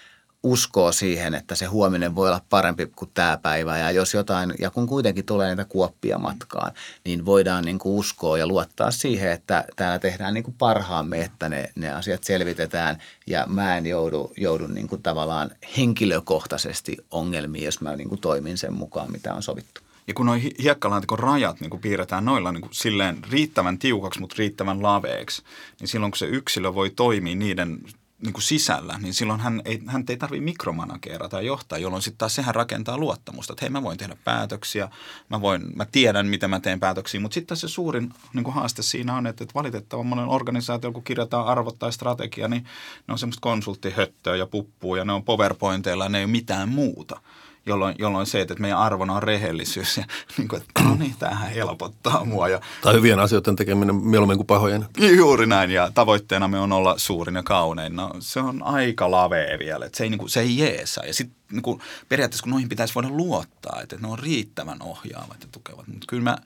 [0.44, 3.78] uskoo siihen, että se huominen voi olla parempi kuin tämä päivä.
[3.78, 6.72] Ja jos jotain, ja kun kuitenkin tulee niitä kuoppia matkaan,
[7.06, 11.50] niin voidaan niin kuin uskoa ja luottaa siihen, että täällä tehdään niin kuin parhaamme, että
[11.50, 12.98] ne, ne asiat selvitetään.
[13.28, 18.58] Ja mä en joudu, joudu niin kuin tavallaan henkilökohtaisesti ongelmiin, jos mä niin kuin toimin
[18.58, 19.81] sen mukaan, mitä on sovittu.
[20.08, 24.36] Ja kun noin hiekkalaatikon rajat niin kuin piirretään noilla niin kuin silleen riittävän tiukaksi, mutta
[24.40, 25.44] riittävän laveeksi,
[25.80, 27.80] niin silloin kun se yksilö voi toimia niiden
[28.22, 32.18] niin kuin sisällä, niin silloin hän ei, hän ei tarvitse mikromanageerata tai johtaa, jolloin sitten
[32.18, 34.90] taas sehän rakentaa luottamusta, että hei mä voin tehdä päätöksiä,
[35.30, 38.82] mä, voin, mä tiedän miten mä teen päätöksiä, mutta sitten se suurin niin kuin haaste
[38.82, 42.64] siinä on, että, että valitettavan monen organisaatio, kun kirjataan arvot tai strategia, niin
[43.08, 46.70] ne on semmoista konsulttihöttöä ja puppua ja ne on powerpointeilla ja ne ei ole mitään
[46.70, 47.22] muuta
[47.66, 50.04] jolloin, jolloin se, että meidän arvona on rehellisyys ja
[50.38, 52.50] niin kuin, että no niin, tämähän helpottaa mua.
[52.50, 54.86] Ja, tai hyvien asioiden tekeminen mieluummin kuin pahojen.
[55.18, 57.96] Juuri näin ja tavoitteena me on olla suurin ja kaunein.
[57.96, 61.06] No se on aika lavee vielä, että se ei, niin kuin, se ei jeesa.
[61.06, 65.38] Ja sitten niin kuin, periaatteessa kun noihin pitäisi voida luottaa, että ne on riittävän ohjaavat
[65.42, 65.88] ja tukevat.
[65.88, 66.38] Mutta kyllä mä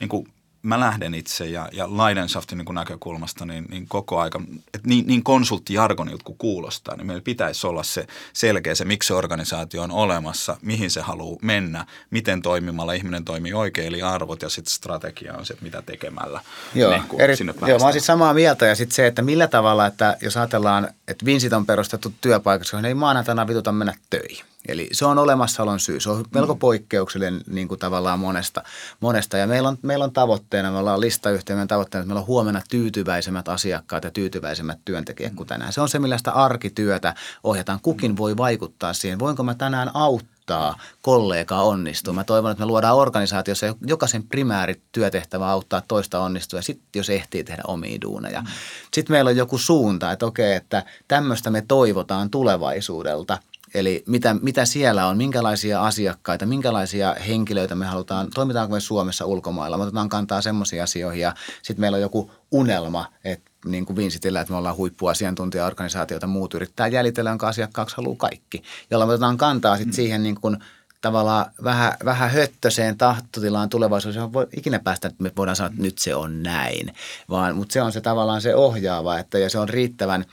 [0.00, 0.28] niin kuin,
[0.62, 4.40] mä lähden itse ja, ja Leidenschafftin niin näkökulmasta niin, niin koko aika,
[4.74, 9.14] että niin, niin konsulttijargonilta kuin kuulostaa, niin meillä pitäisi olla se selkeä se, miksi se
[9.14, 14.48] organisaatio on olemassa, mihin se haluaa mennä, miten toimimalla ihminen toimii oikein, eli arvot ja
[14.48, 16.40] sitten strategia on se, että mitä tekemällä
[16.74, 19.46] joo, niin eri, sinne Joo, mä oon siis samaa mieltä ja sitten se, että millä
[19.46, 24.44] tavalla, että jos ajatellaan, että Vinsit on perustettu työpaikaksi, johon ei maanantaina vituta mennä töihin.
[24.68, 26.00] Eli se on olemassaolon syy.
[26.00, 26.58] Se on melko mm.
[26.58, 28.62] poikkeuksellinen niin kuin tavallaan monesta.
[29.00, 29.36] monesta.
[29.36, 33.48] Ja meillä on, meillä on tavoitteena, me ollaan listayhtiön tavoitteena, että meillä on huomenna tyytyväisemmät
[33.48, 35.72] asiakkaat ja tyytyväisemmät työntekijät kuin tänään.
[35.72, 37.80] Se on se, millä sitä arkityötä ohjataan.
[37.82, 39.18] Kukin voi vaikuttaa siihen.
[39.18, 42.14] Voinko mä tänään auttaa kollegaa onnistua.
[42.14, 47.10] Mä toivon, että me luodaan organisaatiossa jokaisen primääri työtehtävä auttaa toista onnistua ja sitten jos
[47.10, 48.40] ehtii tehdä omia duuneja.
[48.40, 48.46] Mm.
[48.94, 53.38] Sitten meillä on joku suunta, että okei, että tämmöistä me toivotaan tulevaisuudelta–
[53.74, 59.76] Eli mitä, mitä siellä on, minkälaisia asiakkaita, minkälaisia henkilöitä me halutaan, toimitaanko me Suomessa ulkomailla,
[59.76, 64.40] me otetaan kantaa semmoisiin asioihin ja sitten meillä on joku unelma, että niin kuin Vinsitillä,
[64.40, 69.76] että me ollaan huippuasiantuntijaorganisaatioita, muut yrittää jäljitellä, jonka asiakkaaksi haluaa kaikki, jolla me otetaan kantaa
[69.76, 69.96] sitten mm.
[69.96, 70.56] siihen niin kuin
[71.00, 74.32] tavallaan vähän, vähän höttöseen tahtotilaan tulevaisuudessa.
[74.32, 76.92] Voi ikinä päästä, että me voidaan sanoa, että nyt se on näin,
[77.30, 80.24] vaan, mutta se on se tavallaan se ohjaava, että ja se on riittävän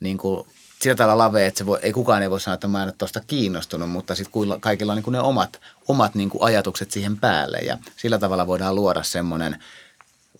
[0.00, 0.46] niin kuin
[0.82, 2.94] sillä tavalla lave, että se voi, ei kukaan ei voi sanoa, että mä en ole
[2.98, 7.16] tuosta kiinnostunut, mutta sitten kaikilla on niin kuin ne omat, omat niin kuin ajatukset siihen
[7.16, 7.58] päälle.
[7.58, 9.62] Ja sillä tavalla voidaan luoda semmoinen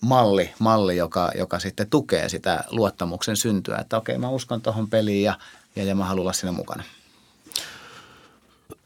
[0.01, 5.23] malli, malli joka, joka sitten tukee sitä luottamuksen syntyä, että okei mä uskon tuohon peliin
[5.23, 5.37] ja,
[5.75, 6.83] ja, ja mä haluan olla siinä mukana.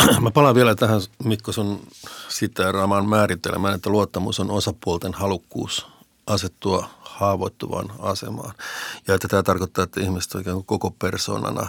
[0.22, 1.88] Mä palaan vielä tähän Mikko sun
[2.30, 5.94] siteeraamaan määritelmään, että luottamus on osapuolten halukkuus
[6.28, 8.54] asettua haavoittuvaan asemaan.
[9.08, 11.68] Ja että tämä tarkoittaa, että ihmiset on ikään kuin koko persoonana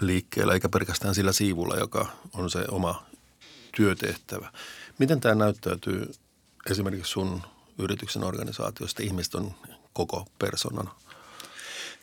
[0.00, 3.02] liikkeellä, eikä pelkästään sillä siivulla, joka on se oma
[3.76, 4.48] työtehtävä.
[4.98, 6.12] Miten tämä näyttäytyy
[6.70, 7.42] esimerkiksi sun
[7.78, 9.02] yrityksen organisaatiosta?
[9.02, 9.54] Ihmiset on
[9.92, 10.90] koko persoonana.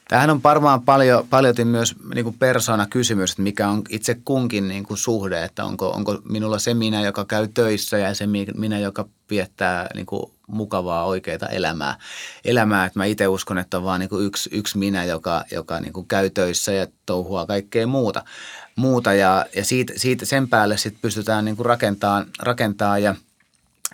[0.07, 4.83] Tämähän on varmaan paljon, paljon myös niin kuin persona-kysymys, että mikä on itse kunkin niin
[4.83, 9.05] kuin suhde, että onko, onko minulla se minä, joka käy töissä ja se minä, joka
[9.29, 11.97] viettää niin kuin mukavaa, oikeaa elämää.
[12.45, 12.85] elämää.
[12.85, 15.93] Että mä itse uskon, että on vaan niin kuin yksi, yksi minä, joka, joka niin
[15.93, 18.23] kuin käy töissä ja touhua kaikkea muuta.
[18.75, 23.15] muuta ja, ja siitä, siitä, sen päälle sitten pystytään niin kuin rakentamaan, rakentaa ja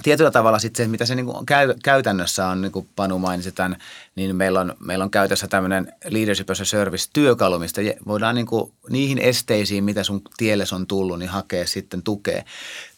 [0.03, 3.77] tietyllä tavalla sitten se, mitä se niin käy, käytännössä on, niin kuin Panu mainitsi tämän,
[4.15, 8.73] niin meillä on, meillä on käytössä tämmöinen Leadership as a Service-työkalu, mistä voidaan niin kuin
[8.89, 12.43] niihin esteisiin, mitä sun tielle on tullut, niin hakea sitten tukea,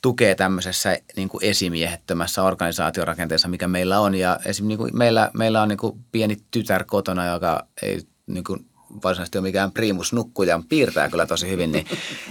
[0.02, 4.16] tukea tämmöisessä niin kuin esimiehettömässä organisaatiorakenteessa, mikä meillä on.
[4.16, 4.68] Ja esim.
[4.68, 8.69] Niin kuin meillä, meillä on niin kuin pieni tytär kotona, joka ei niin kuin
[9.04, 11.86] varsinaisesti ole mikään primus nukkuja, piirtää kyllä tosi hyvin, niin,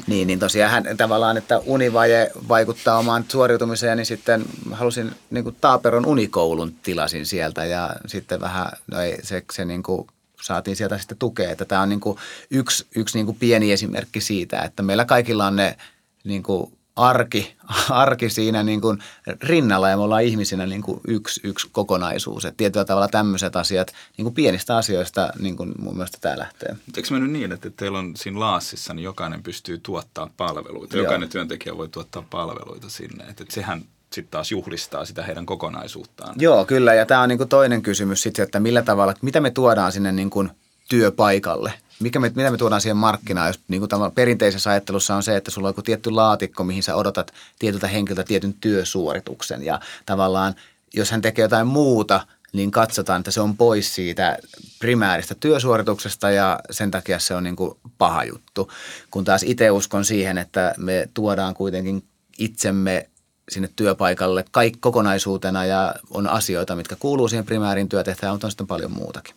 [0.07, 5.57] niin, niin tosiaan hän tavallaan, että univaje vaikuttaa omaan suoriutumiseen, niin sitten halusin niin kuin
[5.61, 10.07] Taaperon unikoulun tilasin sieltä ja sitten vähän no ei, se, se niin kuin
[10.43, 12.19] saatiin sieltä sitten tukea, että tämä on niin kuin
[12.51, 15.77] yksi, yksi niin kuin pieni esimerkki siitä, että meillä kaikilla on ne
[16.25, 17.57] niin kuin arki,
[17.91, 18.99] arki siinä niin kuin
[19.43, 22.45] rinnalla ja me ollaan ihmisinä niin kuin yksi, yksi kokonaisuus.
[22.45, 26.77] Et tietyllä tavalla tämmöiset asiat niin kuin pienistä asioista niin kuin mun mielestä tämä lähtee.
[26.97, 30.97] Eikö mennyt niin, että teillä on siinä laassissa, niin jokainen pystyy tuottaa palveluita.
[30.97, 31.05] Joo.
[31.05, 33.25] Jokainen työntekijä voi tuottaa palveluita sinne.
[33.25, 33.83] Että et sehän
[34.13, 36.35] sitten taas juhlistaa sitä heidän kokonaisuuttaan.
[36.39, 36.95] Joo, kyllä.
[36.95, 40.13] Ja tämä on niin kuin toinen kysymys sitten, että millä tavalla, mitä me tuodaan sinne
[40.13, 40.51] niin kuin
[40.89, 45.37] työpaikalle– mikä me, mitä me tuodaan siihen markkinaan, jos niin kuin perinteisessä ajattelussa on se,
[45.37, 50.55] että sulla on joku tietty laatikko, mihin sä odotat tietyltä henkilöltä tietyn työsuorituksen ja tavallaan
[50.95, 52.21] jos hän tekee jotain muuta,
[52.53, 54.39] niin katsotaan, että se on pois siitä
[54.79, 58.73] primääristä työsuorituksesta ja sen takia se on niin kuin paha juttu.
[59.11, 62.05] Kun taas itse uskon siihen, että me tuodaan kuitenkin
[62.39, 63.09] itsemme
[63.49, 68.67] sinne työpaikalle kaikki kokonaisuutena ja on asioita, mitkä kuuluu siihen primäärin työtehtävään, mutta on sitten
[68.67, 69.35] paljon muutakin.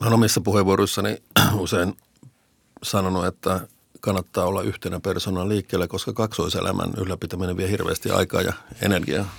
[0.00, 1.22] Mä olen omissa puheenvuoroissani
[1.54, 1.96] usein
[2.82, 3.68] sanonut, että
[4.00, 9.34] kannattaa olla yhtenä persoonan liikkeellä, koska kaksoiselämän ylläpitäminen vie hirveästi aikaa ja energiaa.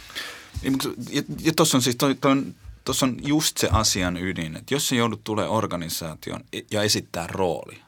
[0.62, 0.78] Niin,
[1.10, 4.74] ja, ja tuossa on siis toi, toi on, tossa on just se asian ydin, että
[4.74, 7.82] jos se joudut tulee organisaation ja esittää rooli,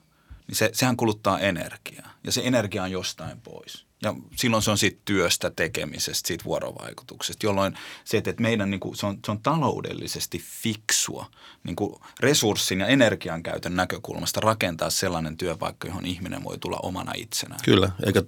[0.47, 3.88] niin se, sehän kuluttaa energiaa ja se energia on jostain pois.
[4.01, 7.73] Ja silloin se on siitä työstä tekemisestä, siitä vuorovaikutuksesta, jolloin
[8.05, 11.25] se, että meidän niin kuin, se, on, se on taloudellisesti fiksua
[11.63, 17.11] niin kuin resurssin ja energian käytön näkökulmasta rakentaa sellainen työpaikka, johon ihminen voi tulla omana
[17.15, 17.59] itsenään.
[17.65, 18.23] Kyllä, eikä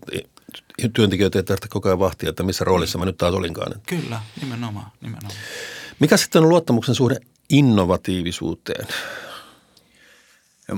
[0.93, 3.81] työntekijöitä ei tarvitse koko ajan vahtia, että missä roolissa mä nyt taas olinkaan.
[3.87, 5.35] Kyllä, nimenomaan, nimenomaan.
[5.99, 8.87] Mikä sitten on luottamuksen suhde innovatiivisuuteen?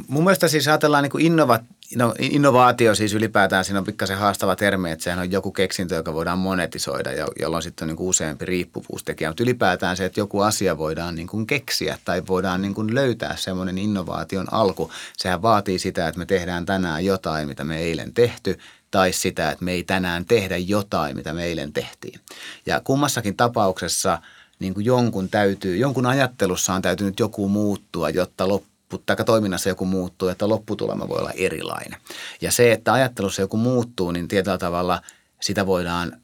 [0.08, 1.60] Mun mielestä siis ajatellaan niin innova,
[1.95, 6.13] no, innovaatio siis ylipäätään, siinä on pikkasen haastava termi, että sehän on joku keksintö, joka
[6.13, 9.29] voidaan monetisoida, jolloin sitten on niin kuin useampi riippuvuustekijä.
[9.29, 13.36] Mutta ylipäätään se, että joku asia voidaan niin kuin keksiä tai voidaan niin kuin löytää
[13.36, 18.60] semmoinen innovaation alku, sehän vaatii sitä, että me tehdään tänään jotain, mitä me eilen tehty,
[18.91, 22.19] tai sitä, että me ei tänään tehdä jotain, mitä me eilen tehtiin.
[22.65, 24.19] Ja kummassakin tapauksessa
[24.60, 28.47] niin kuin jonkun täytyy, jonkun ajattelussa on täytynyt joku muuttua, jotta
[28.93, 31.99] loppu tai toiminnassa joku muuttuu, että lopputulema voi olla erilainen.
[32.41, 35.01] Ja se, että ajattelussa joku muuttuu, niin tietyllä tavalla
[35.41, 36.21] sitä voidaan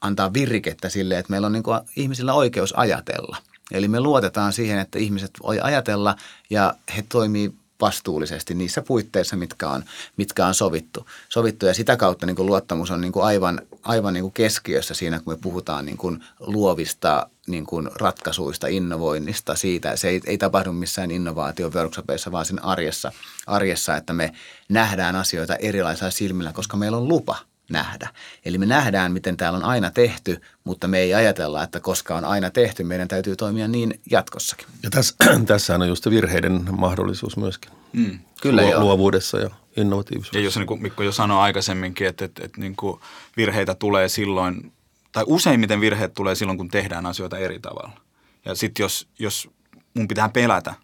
[0.00, 3.36] antaa virikettä sille, että meillä on niin kuin ihmisillä oikeus ajatella.
[3.72, 6.16] Eli me luotetaan siihen, että ihmiset voi ajatella
[6.50, 9.84] ja he toimii vastuullisesti niissä puitteissa, mitkä on,
[10.16, 11.06] mitkä on sovittu.
[11.28, 11.66] sovittu.
[11.66, 15.20] Ja sitä kautta niin kuin luottamus on niin kuin aivan, aivan niin kuin keskiössä siinä,
[15.20, 19.96] kun me puhutaan niin kuin luovista niin kuin ratkaisuista, innovoinnista, siitä.
[19.96, 23.12] Se ei, ei tapahdu missään innovaatio-workshopeissa, vaan siinä arjessa,
[23.46, 24.32] arjessa, että me
[24.68, 27.36] nähdään asioita erilaisilla silmillä, koska meillä on lupa–
[27.70, 28.08] nähdä.
[28.44, 32.24] Eli me nähdään, miten täällä on aina tehty, mutta me ei ajatella, että koska on
[32.24, 34.66] aina tehty, meidän täytyy toimia niin jatkossakin.
[34.82, 35.14] Ja tässä,
[35.46, 37.70] tässähän on just virheiden mahdollisuus myöskin.
[37.92, 38.18] Mm.
[38.42, 40.38] Kyllä Luo, Luovuudessa ja innovatiivisuudessa.
[40.38, 43.00] Ja jos niin kuin Mikko jo sanoi aikaisemminkin, että, että, että niin kuin
[43.36, 44.72] virheitä tulee silloin,
[45.12, 48.00] tai useimmiten virheet tulee silloin, kun tehdään asioita eri tavalla.
[48.44, 49.48] Ja sitten jos, jos
[49.94, 50.74] mun pitää pelätä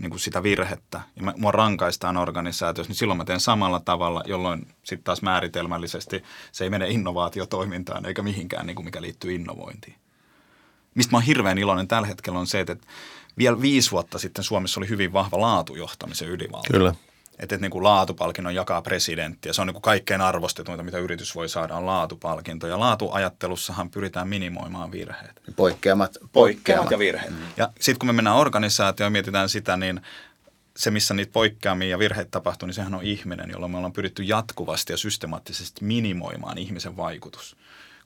[0.00, 4.66] niin kuin sitä virhettä ja mua rankaistaan organisaatiossa, niin silloin mä teen samalla tavalla, jolloin
[4.82, 9.94] sitten taas määritelmällisesti se ei mene innovaatiotoimintaan eikä mihinkään, niin kuin mikä liittyy innovointiin.
[10.94, 12.76] Mistä mä oon hirveän iloinen tällä hetkellä on se, että
[13.38, 16.72] vielä viisi vuotta sitten Suomessa oli hyvin vahva laatujohtamisen ylivalta.
[16.72, 16.94] Kyllä
[17.40, 20.98] että, että niin kuin laatupalkinnon jakaa presidentti ja se on niin kuin kaikkein arvostetuinta, mitä
[20.98, 22.66] yritys voi saada, on laatupalkinto.
[22.66, 25.42] Ja laatuajattelussahan pyritään minimoimaan virheet.
[25.56, 26.18] Poikkeamat.
[26.32, 27.30] Poikkeamat, ja virheet.
[27.30, 27.36] Mm.
[27.56, 30.00] Ja sitten kun me mennään organisaatioon ja mietitään sitä, niin
[30.76, 34.22] se, missä niitä poikkeamia ja virheitä tapahtuu, niin sehän on ihminen, jolla me ollaan pyritty
[34.22, 37.56] jatkuvasti ja systemaattisesti minimoimaan ihmisen vaikutus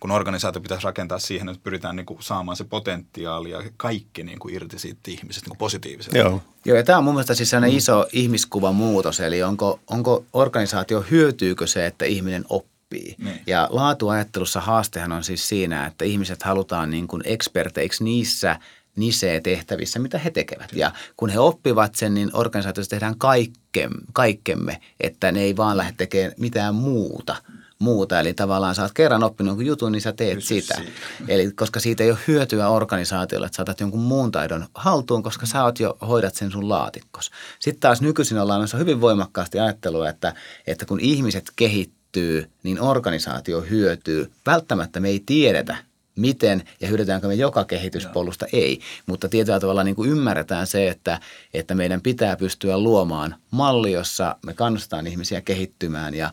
[0.01, 4.39] kun organisaatio pitäisi rakentaa siihen, että pyritään niin kuin saamaan se potentiaali ja kaikki niin
[4.39, 6.19] kuin irti siitä ihmisestä niin positiivisesti.
[6.19, 6.43] Joo.
[6.65, 7.79] Joo, ja tämä on mun mielestä siis sellainen mm.
[7.79, 13.15] iso ihmiskuvan muutos, eli onko, onko organisaatio, hyötyykö se, että ihminen oppii?
[13.19, 13.41] Niin.
[13.47, 18.59] Ja laatuajattelussa haastehan on siis siinä, että ihmiset halutaan niin kuin eksperteiksi niissä
[18.97, 20.73] nisee tehtävissä, mitä he tekevät.
[20.73, 25.95] Ja kun he oppivat sen, niin organisaatiossa tehdään kaikkemme, kaikkemme, että ne ei vaan lähde
[25.97, 27.37] tekemään mitään muuta–
[27.85, 28.20] muuta.
[28.20, 30.75] Eli tavallaan sä oot kerran oppinut jonkun jutun, niin sä teet Pysy sitä.
[30.75, 30.90] siinä.
[31.29, 35.64] Eli koska siitä ei ole hyötyä organisaatiolle, että saatat jonkun muun taidon haltuun, koska sä
[35.64, 37.31] oot jo hoidat sen sun laatikkos.
[37.59, 40.35] Sitten taas nykyisin ollaan noissa hyvin voimakkaasti ajattelua, että,
[40.66, 44.31] että kun ihmiset kehittyy, niin organisaatio hyötyy.
[44.47, 45.77] Välttämättä me ei tiedetä,
[46.16, 48.81] miten ja hyödytäänkö me joka kehityspolusta, ei.
[49.07, 51.20] Mutta tietyllä tavalla niin kuin ymmärretään se, että,
[51.55, 56.33] että meidän pitää pystyä luomaan malli, jossa me kannustetaan ihmisiä kehittymään ja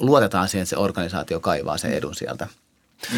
[0.00, 2.48] luotetaan siihen, että se organisaatio kaivaa sen edun sieltä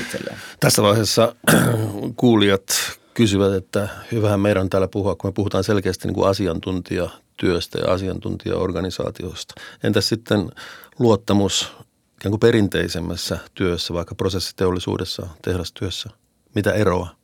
[0.00, 0.38] itselleen.
[0.60, 1.34] Tässä vaiheessa
[2.16, 2.66] kuulijat
[3.14, 9.54] kysyvät, että hyvähän meidän täällä puhua, kun me puhutaan selkeästi niin kuin asiantuntijatyöstä ja asiantuntijaorganisaatiosta.
[9.82, 10.50] Entäs sitten
[10.98, 11.72] luottamus
[12.16, 16.10] ikään kuin perinteisemmässä työssä, vaikka prosessiteollisuudessa, tehdastyössä?
[16.54, 17.23] Mitä eroa?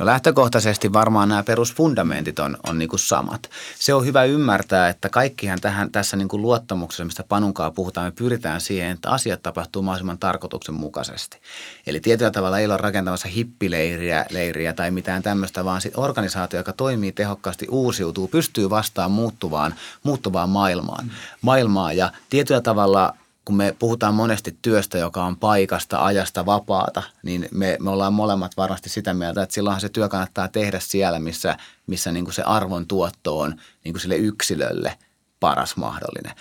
[0.00, 3.50] No lähtökohtaisesti varmaan nämä perusfundamentit on, on niin kuin samat.
[3.78, 8.10] Se on hyvä ymmärtää, että kaikkihan tähän, tässä niin kuin luottamuksessa, mistä Panunkaa puhutaan, me
[8.10, 11.40] pyritään siihen, että asiat tapahtuu mahdollisimman tarkoituksenmukaisesti.
[11.86, 16.72] Eli tietyllä tavalla ei ole rakentamassa hippileiriä leiriä tai mitään tämmöistä, vaan sit organisaatio, joka
[16.72, 21.12] toimii tehokkaasti, uusiutuu, pystyy vastaamaan muuttuvaan, muuttuvaan maailmaan.
[21.42, 21.96] maailmaan.
[21.96, 27.76] Ja tietyllä tavalla kun me puhutaan monesti työstä, joka on paikasta, ajasta vapaata, niin me,
[27.80, 32.12] me ollaan molemmat varmasti sitä mieltä, että silloinhan se työ kannattaa tehdä siellä, missä, missä
[32.12, 34.98] niin kuin se arvon tuotto on niin kuin sille yksilölle
[35.40, 36.32] paras mahdollinen.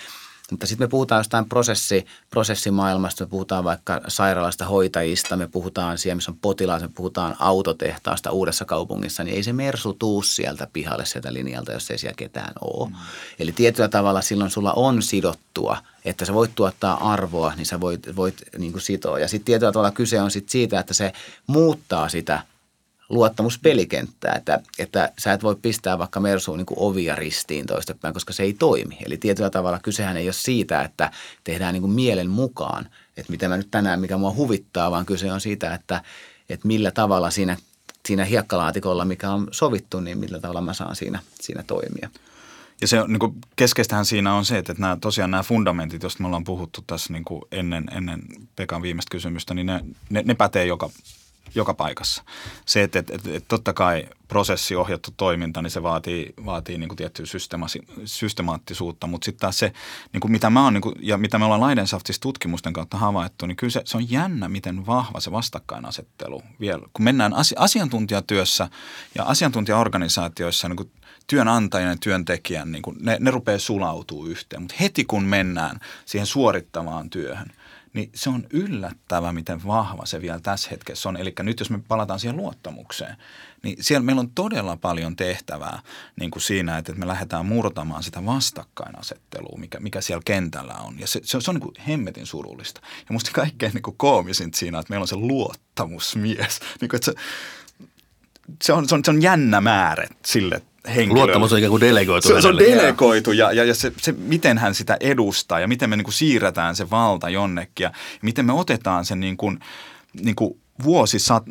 [0.52, 6.16] Mutta sitten me puhutaan jostain prosessi, prosessimaailmasta, me puhutaan vaikka sairaalasta hoitajista, me puhutaan siellä,
[6.16, 11.06] missä on potilaat, me puhutaan autotehtaasta uudessa kaupungissa, niin ei se mersu tuu sieltä pihalle
[11.06, 12.90] sieltä linjalta, jos ei siellä ketään ole.
[12.90, 12.96] Mm.
[13.40, 18.16] Eli tietyllä tavalla silloin sulla on sidottua, että sä voit tuottaa arvoa, niin sä voit,
[18.16, 19.20] voit niin kuin sitoa.
[19.20, 21.14] Ja sitten tietyllä tavalla kyse on sit siitä, että se
[21.48, 22.40] muuttaa sitä
[23.12, 28.44] luottamuspelikenttää, että, että sä et voi pistää vaikka Mersuun niin ovia ristiin toistepäin, koska se
[28.44, 28.98] ei toimi.
[29.06, 31.12] Eli tietyllä tavalla kysehän ei ole siitä, että
[31.44, 35.42] tehdään niin mielen mukaan, että mitä mä nyt tänään, mikä mua huvittaa, vaan kyse on
[35.42, 36.02] siitä, että,
[36.50, 37.58] että millä tavalla siinä,
[38.06, 42.10] siinä hiekkalaatikolla, mikä on sovittu, niin millä tavalla mä saan siinä, siinä toimia.
[42.82, 46.28] Ja se niin kuin keskeistähän siinä on se, että nämä, tosiaan nämä fundamentit, joista me
[46.28, 48.22] ollaan puhuttu tässä niin kuin ennen, ennen
[48.56, 50.90] Pekan viimeistä kysymystä, niin ne, ne, ne pätee joka,
[51.56, 52.24] joka paikassa.
[52.66, 56.98] Se, että, että, että, että totta kai prosessiohjattu toiminta, niin se vaatii, vaatii niin kuin
[56.98, 57.26] tiettyä
[58.06, 59.74] systemaattisuutta, mutta sitten taas se,
[60.14, 63.46] niin kuin mitä mä oon, niin kuin, ja mitä me ollaan Leidensaftissa tutkimusten kautta havaittu,
[63.46, 66.88] niin kyllä se, se on jännä, miten vahva se vastakkainasettelu vielä.
[66.94, 68.70] Kun mennään asi, asiantuntijatyössä
[69.16, 70.92] ja asiantuntijaorganisaatioissa niin kuin
[71.28, 76.28] työnantajan ja työntekijän, niin kuin ne, ne rupeaa sulautuu yhteen, mutta heti kun mennään siihen
[76.28, 77.48] suorittavaan työhön,
[77.94, 81.18] niin se on yllättävä, miten vahva se vielä tässä hetkessä on.
[81.18, 83.16] Eli nyt jos me palataan siihen luottamukseen,
[83.64, 85.80] niin siellä meillä on todella paljon tehtävää
[86.20, 91.00] niin kuin siinä, että me lähdetään murtamaan sitä vastakkainasettelua, mikä, mikä siellä kentällä on.
[91.00, 92.82] Ja se, se on, se on niin kuin hemmetin surullista.
[92.84, 96.60] Ja musta kaikkein niin kuin koomisinta siinä, että meillä on se luottamusmies.
[96.82, 97.16] Niin kuin, että se,
[98.64, 101.14] se, on, se, on, se on jännä määrä sille henkilölle.
[101.14, 102.28] Luottamus on ikään kuin delegoitu.
[102.28, 105.90] Se, se on delegoitu ja, ja, ja se, se, miten hän sitä edustaa ja miten
[105.90, 107.92] me niin kuin siirretään se valta jonnekin ja
[108.22, 109.60] miten me otetaan sen niin kuin,
[110.22, 111.44] niin kuin vuosisat,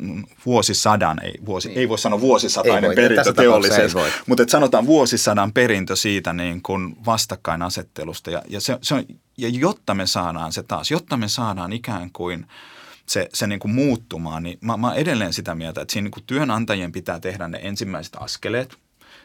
[0.47, 1.79] vuosisadan, ei, vuosi, Niin.
[1.79, 6.97] ei voi sanoa vuosisatainen voi, perintö teollisessa, mutta et sanotaan vuosisadan perintö siitä niin kuin
[7.07, 9.05] vastakkainasettelusta ja, ja, se, se on,
[9.39, 12.47] ja jotta me saadaan se taas, jotta me saadaan ikään kuin
[13.07, 16.25] se, se niin kuin muuttumaan, niin mä, mä edelleen sitä mieltä, että siinä niin kuin
[16.27, 18.77] työnantajien pitää tehdä ne ensimmäiset askeleet,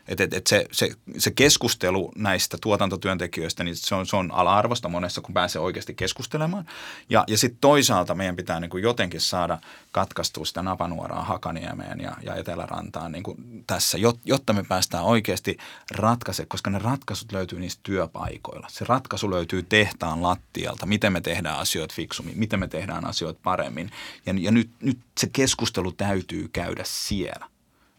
[0.07, 4.89] että et, et se, se, se keskustelu näistä tuotantotyöntekijöistä, niin se on, se on ala-arvosta
[4.89, 6.65] monessa, kun pääsee oikeasti keskustelemaan.
[7.09, 9.59] Ja, ja sitten toisaalta meidän pitää niin kuin jotenkin saada
[9.91, 15.57] katkaistua sitä napanuoraa Hakaniemeen ja, ja Etelärantaan niin kuin tässä, jot, jotta me päästään oikeasti
[15.91, 18.67] ratkaisemaan, koska ne ratkaisut löytyy niistä työpaikoilla.
[18.69, 23.91] Se ratkaisu löytyy tehtaan lattialta, miten me tehdään asioita fiksummin, miten me tehdään asioita paremmin.
[24.25, 27.54] Ja, ja nyt, nyt se keskustelu täytyy käydä siellä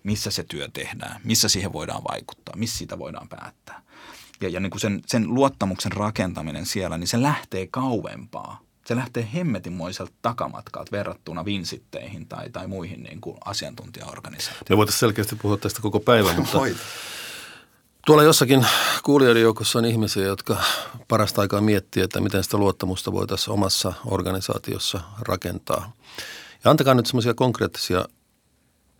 [0.07, 3.83] missä se työ tehdään, missä siihen voidaan vaikuttaa, missä siitä voidaan päättää.
[4.41, 8.61] Ja, ja niin kuin sen, sen luottamuksen rakentaminen siellä, niin se lähtee kauempaa.
[8.85, 14.67] Se lähtee hemmetinmoiselta takamatkalta verrattuna vinsitteihin tai, tai muihin niin kuin asiantuntijaorganisaatioihin.
[14.71, 16.59] Me voitaisiin selkeästi puhua tästä koko päivän, mutta
[18.07, 18.67] tuolla jossakin
[19.03, 20.57] kuulijoiden joukossa on ihmisiä, jotka
[21.09, 25.93] parasta aikaa miettii, että miten sitä luottamusta voitaisiin omassa organisaatiossa rakentaa.
[26.65, 28.05] Ja antakaa nyt semmoisia konkreettisia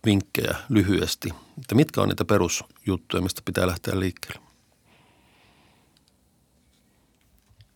[0.07, 1.29] vinkkejä lyhyesti,
[1.61, 4.47] että mitkä on niitä perusjuttuja, mistä pitää lähteä liikkeelle.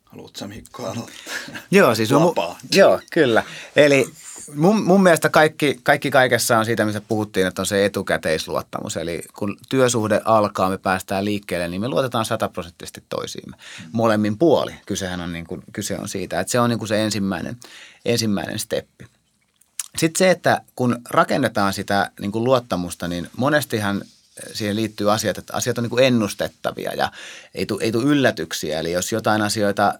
[0.05, 1.34] Haluatko Mikko aloittaa?
[1.71, 2.59] Joo, siis on, Vapaa.
[2.71, 3.43] joo, kyllä.
[3.75, 4.05] Eli
[4.55, 8.97] mun, mun mielestä kaikki, kaikki kaikessa on siitä, missä puhuttiin, että on se etukäteisluottamus.
[8.97, 13.57] Eli kun työsuhde alkaa, me päästään liikkeelle, niin me luotetaan sataprosenttisesti toisiimme.
[13.91, 14.75] Molemmin puoli.
[14.86, 17.57] Kysehän on, niin kuin, kyse on siitä, että se on niin kuin se ensimmäinen,
[18.05, 19.05] ensimmäinen steppi.
[19.97, 24.01] Sitten se, että kun rakennetaan sitä niin kuin luottamusta, niin monestihan
[24.53, 27.11] siihen liittyy asiat, että asiat on niin kuin ennustettavia ja
[27.55, 28.79] ei tule, ei tule yllätyksiä.
[28.79, 29.99] Eli jos jotain asioita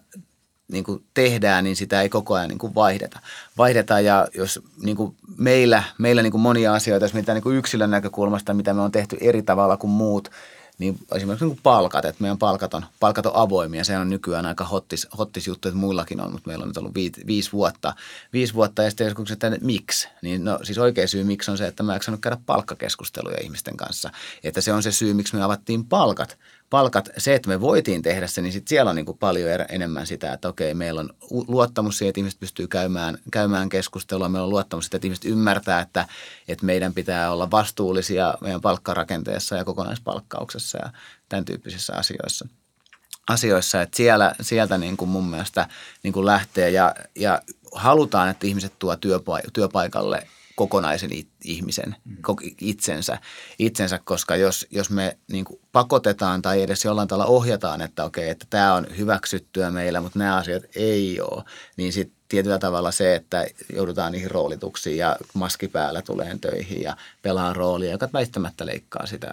[0.68, 3.20] niin kuin tehdään, niin sitä ei koko ajan niin kuin vaihdeta.
[3.58, 7.56] Vaihdeta ja jos niin kuin meillä, meillä niin kuin monia asioita, jos mitä niin kuin
[7.56, 10.30] yksilön näkökulmasta, mitä me on tehty eri tavalla kuin muut,
[10.78, 13.84] niin esimerkiksi niin palkat, että meidän palkat on, palkat on avoimia.
[13.84, 16.94] Se on nykyään aika hottis, hottis juttu, että muillakin on, mutta meillä on nyt ollut
[16.94, 17.94] viit, viisi vuotta.
[18.32, 20.08] Viisi vuotta ja sitten joskus, että miksi?
[20.22, 24.10] Niin no siis oikea syy miksi on se, että mä en käydä palkkakeskusteluja ihmisten kanssa.
[24.44, 26.38] Että se on se syy, miksi me avattiin palkat
[26.72, 29.64] palkat, se, että me voitiin tehdä se, niin sit siellä on niin kuin paljon er,
[29.68, 34.28] enemmän sitä, että okei, meillä on luottamus siihen, että ihmiset pystyy käymään, käymään keskustelua.
[34.28, 36.08] Meillä on luottamus siihen, että ihmiset ymmärtää, että,
[36.48, 40.92] että meidän pitää olla vastuullisia meidän palkkarakenteessa ja kokonaispalkkauksessa ja
[41.28, 42.48] tämän tyyppisissä asioissa.
[43.28, 43.82] asioissa.
[43.82, 45.68] Että siellä, sieltä niin kuin mun mielestä
[46.02, 47.42] niin kuin lähtee ja, ja
[47.72, 48.96] halutaan, että ihmiset tuo
[49.52, 50.26] työpaikalle
[50.62, 51.10] kokonaisen
[51.44, 52.16] ihmisen, mm.
[52.60, 53.18] itsensä,
[53.58, 58.46] itsensä koska jos, jos me niin pakotetaan tai edes jollain tavalla ohjataan, että okei, että
[58.50, 61.44] tämä on hyväksyttyä meillä, mutta nämä asiat ei ole,
[61.76, 66.96] niin sitten tietyllä tavalla se, että joudutaan niihin roolituksiin ja maski päällä tulee töihin ja
[67.22, 69.32] pelaa roolia, joka väistämättä leikkaa sitä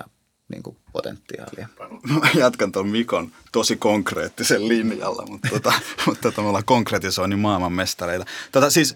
[0.49, 1.67] niin kuin potentiaalia.
[2.09, 5.73] Mä jatkan tuon Mikon tosi konkreettisen linjalla, mutta, tota,
[6.05, 8.25] mutta tota, me ollaan konkretisoinnin maailman mestareita.
[8.51, 8.95] Tota, siis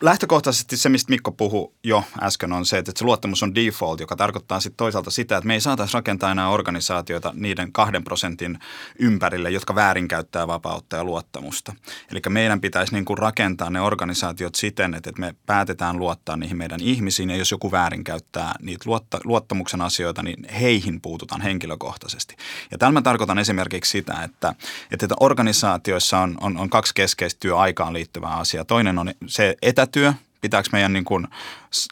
[0.00, 4.16] lähtökohtaisesti se, mistä Mikko puhui jo äsken, on se, että se luottamus on default, joka
[4.16, 8.58] tarkoittaa sitten toisaalta sitä, että me ei saataisi rakentaa enää organisaatioita niiden kahden prosentin
[8.98, 11.74] ympärille, jotka väärinkäyttää vapautta ja luottamusta.
[12.10, 16.80] Eli meidän pitäisi niin kuin rakentaa ne organisaatiot siten, että me päätetään luottaa niihin meidän
[16.80, 18.84] ihmisiin, ja jos joku väärinkäyttää niitä
[19.24, 22.36] luottamuksen asioita, niin heihin puututaan henkilökohtaisesti.
[22.70, 24.54] Ja tällä mä tarkoitan esimerkiksi sitä, että,
[24.90, 28.64] että organisaatioissa on, on, on kaksi keskeistä työaikaan liittyvää asiaa.
[28.64, 31.28] Toinen on se etätyö, pitääkö meidän niin kuin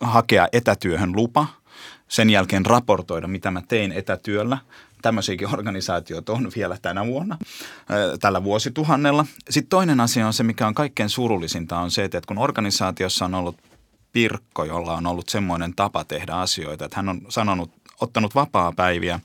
[0.01, 1.47] hakea etätyöhön lupa,
[2.09, 4.59] sen jälkeen raportoida, mitä mä tein etätyöllä.
[5.03, 7.39] Tämmöisiäkin organisaatioita on vielä tänä vuonna,
[8.20, 9.27] tällä vuosituhannella.
[9.51, 13.35] Sitten toinen asia on se, mikä on kaikkein surullisinta, on se, että kun organisaatiossa on
[13.35, 13.57] ollut
[14.12, 17.70] Pirkko, jolla on ollut semmoinen tapa tehdä asioita, että hän on sanonut
[18.05, 19.20] ottanut vapaa-päiviä,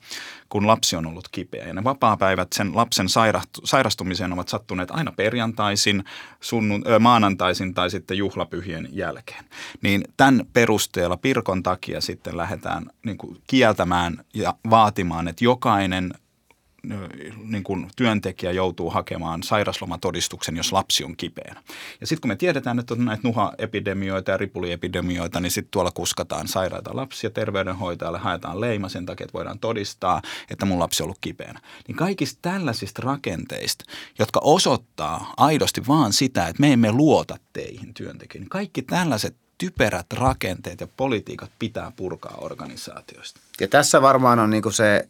[0.50, 1.68] kun lapsi on ollut kipeä.
[1.68, 3.08] Ja ne vapaa-päivät sen lapsen
[3.64, 6.04] sairastumiseen ovat sattuneet aina perjantaisin,
[6.42, 9.46] sunnun, maanantaisin tai sitten juhlapyhien jälkeen.
[9.82, 13.18] Niin tämän perusteella Pirkon takia sitten lähdetään niin
[13.48, 16.14] kieltämään ja vaatimaan, että jokainen
[17.44, 21.64] niin kuin työntekijä joutuu hakemaan sairaslomatodistuksen, jos lapsi on kipeänä.
[22.02, 26.48] Ja sitten kun me tiedetään, että on näitä nuhaepidemioita ja ripuliepidemioita, niin sitten tuolla kuskataan
[26.48, 30.22] sairaita lapsia terveydenhoitajalle, haetaan leima sen takia, että voidaan todistaa,
[30.52, 31.60] että mun lapsi on ollut kipeänä.
[31.88, 33.86] Niin kaikista tällaisista rakenteista,
[34.20, 40.14] jotka osoittaa aidosti vaan sitä, että me emme luota teihin työntekijöihin, niin kaikki tällaiset typerät
[40.14, 43.40] rakenteet ja politiikat pitää purkaa organisaatioista.
[43.60, 45.10] Ja tässä varmaan on niin se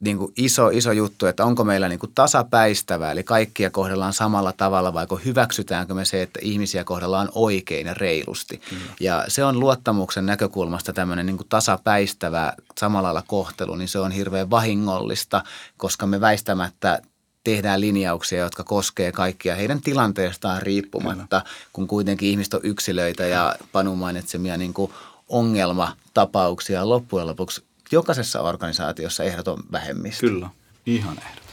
[0.00, 4.52] niin kuin iso, iso juttu, että onko meillä niin kuin tasapäistävää, eli kaikkia kohdellaan samalla
[4.52, 8.60] tavalla, vai hyväksytäänkö me se, että ihmisiä kohdellaan oikein ja reilusti.
[8.68, 8.82] Kyllä.
[9.00, 14.12] Ja se on luottamuksen näkökulmasta tämmöinen niin kuin tasapäistävä samalla lailla kohtelu, niin se on
[14.12, 15.44] hirveän vahingollista,
[15.76, 17.00] koska me väistämättä
[17.44, 21.54] tehdään linjauksia, jotka koskee kaikkia heidän tilanteestaan riippumatta, Kyllä.
[21.72, 24.92] kun kuitenkin ihmiset on yksilöitä ja Panu mainitsemia niin kuin
[25.28, 30.26] ongelmatapauksia loppujen lopuksi jokaisessa organisaatiossa ehdoton vähemmistö.
[30.26, 30.50] Kyllä,
[30.86, 31.46] ihan ehdoton.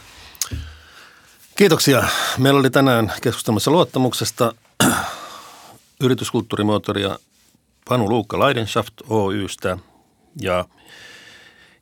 [1.56, 2.02] Kiitoksia.
[2.38, 4.54] Meillä oli tänään keskustelmassa luottamuksesta
[6.04, 7.18] yrityskulttuurimoottoria
[7.88, 9.78] Panu Luukka Leidenschaft Oystä
[10.40, 10.64] ja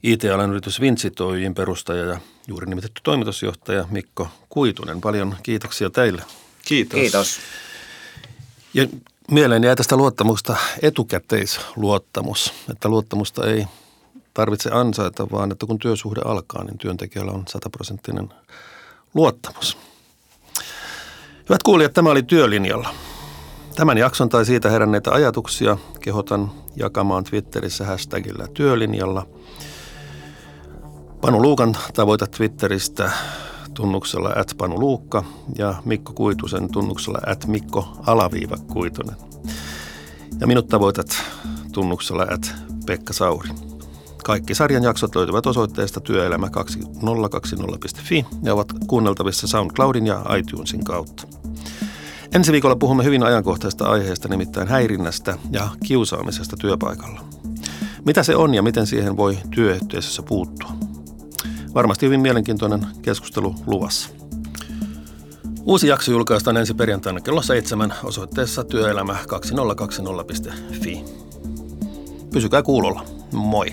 [0.03, 5.01] IT-alan yritys Vincit Oyjin perustaja ja juuri nimitetty toimitusjohtaja Mikko Kuitunen.
[5.01, 6.23] Paljon kiitoksia teille.
[6.65, 7.01] Kiitos.
[7.01, 7.41] Kiitos.
[8.75, 8.87] Ja
[9.31, 13.67] mieleen jäi tästä luottamusta etukäteisluottamus, että luottamusta ei
[14.35, 18.29] tarvitse ansaita, vaan että kun työsuhde alkaa, niin työntekijällä on sataprosenttinen
[19.15, 19.79] luottamus.
[21.49, 22.89] Hyvät kuulijat, tämä oli Työlinjalla.
[23.77, 29.27] Tämän jakson tai siitä heränneitä ajatuksia kehotan jakamaan Twitterissä hashtagillä Työlinjalla.
[31.21, 33.11] Panu Luukan tavoita Twitteristä
[33.75, 35.25] tunnuksella at Panu Luukka
[35.59, 39.17] ja Mikko Kuitusen tunnuksella at Mikko alaviiva Kuitunen.
[40.41, 41.23] Ja minut tavoitat
[41.73, 42.55] tunnuksella at
[42.87, 43.49] Pekka Sauri.
[44.25, 51.27] Kaikki sarjan jaksot löytyvät osoitteesta työelämä2020.fi ja ovat kuunneltavissa SoundCloudin ja iTunesin kautta.
[52.35, 57.21] Ensi viikolla puhumme hyvin ajankohtaisesta aiheesta, nimittäin häirinnästä ja kiusaamisesta työpaikalla.
[58.05, 60.73] Mitä se on ja miten siihen voi työyhteisössä puuttua?
[61.75, 64.09] Varmasti hyvin mielenkiintoinen keskustelu luvassa.
[65.63, 71.05] Uusi jakso julkaistaan ensi perjantaina kello 7 osoitteessa työelämä2020.fi.
[72.33, 73.05] Pysykää kuulolla.
[73.33, 73.67] Moi!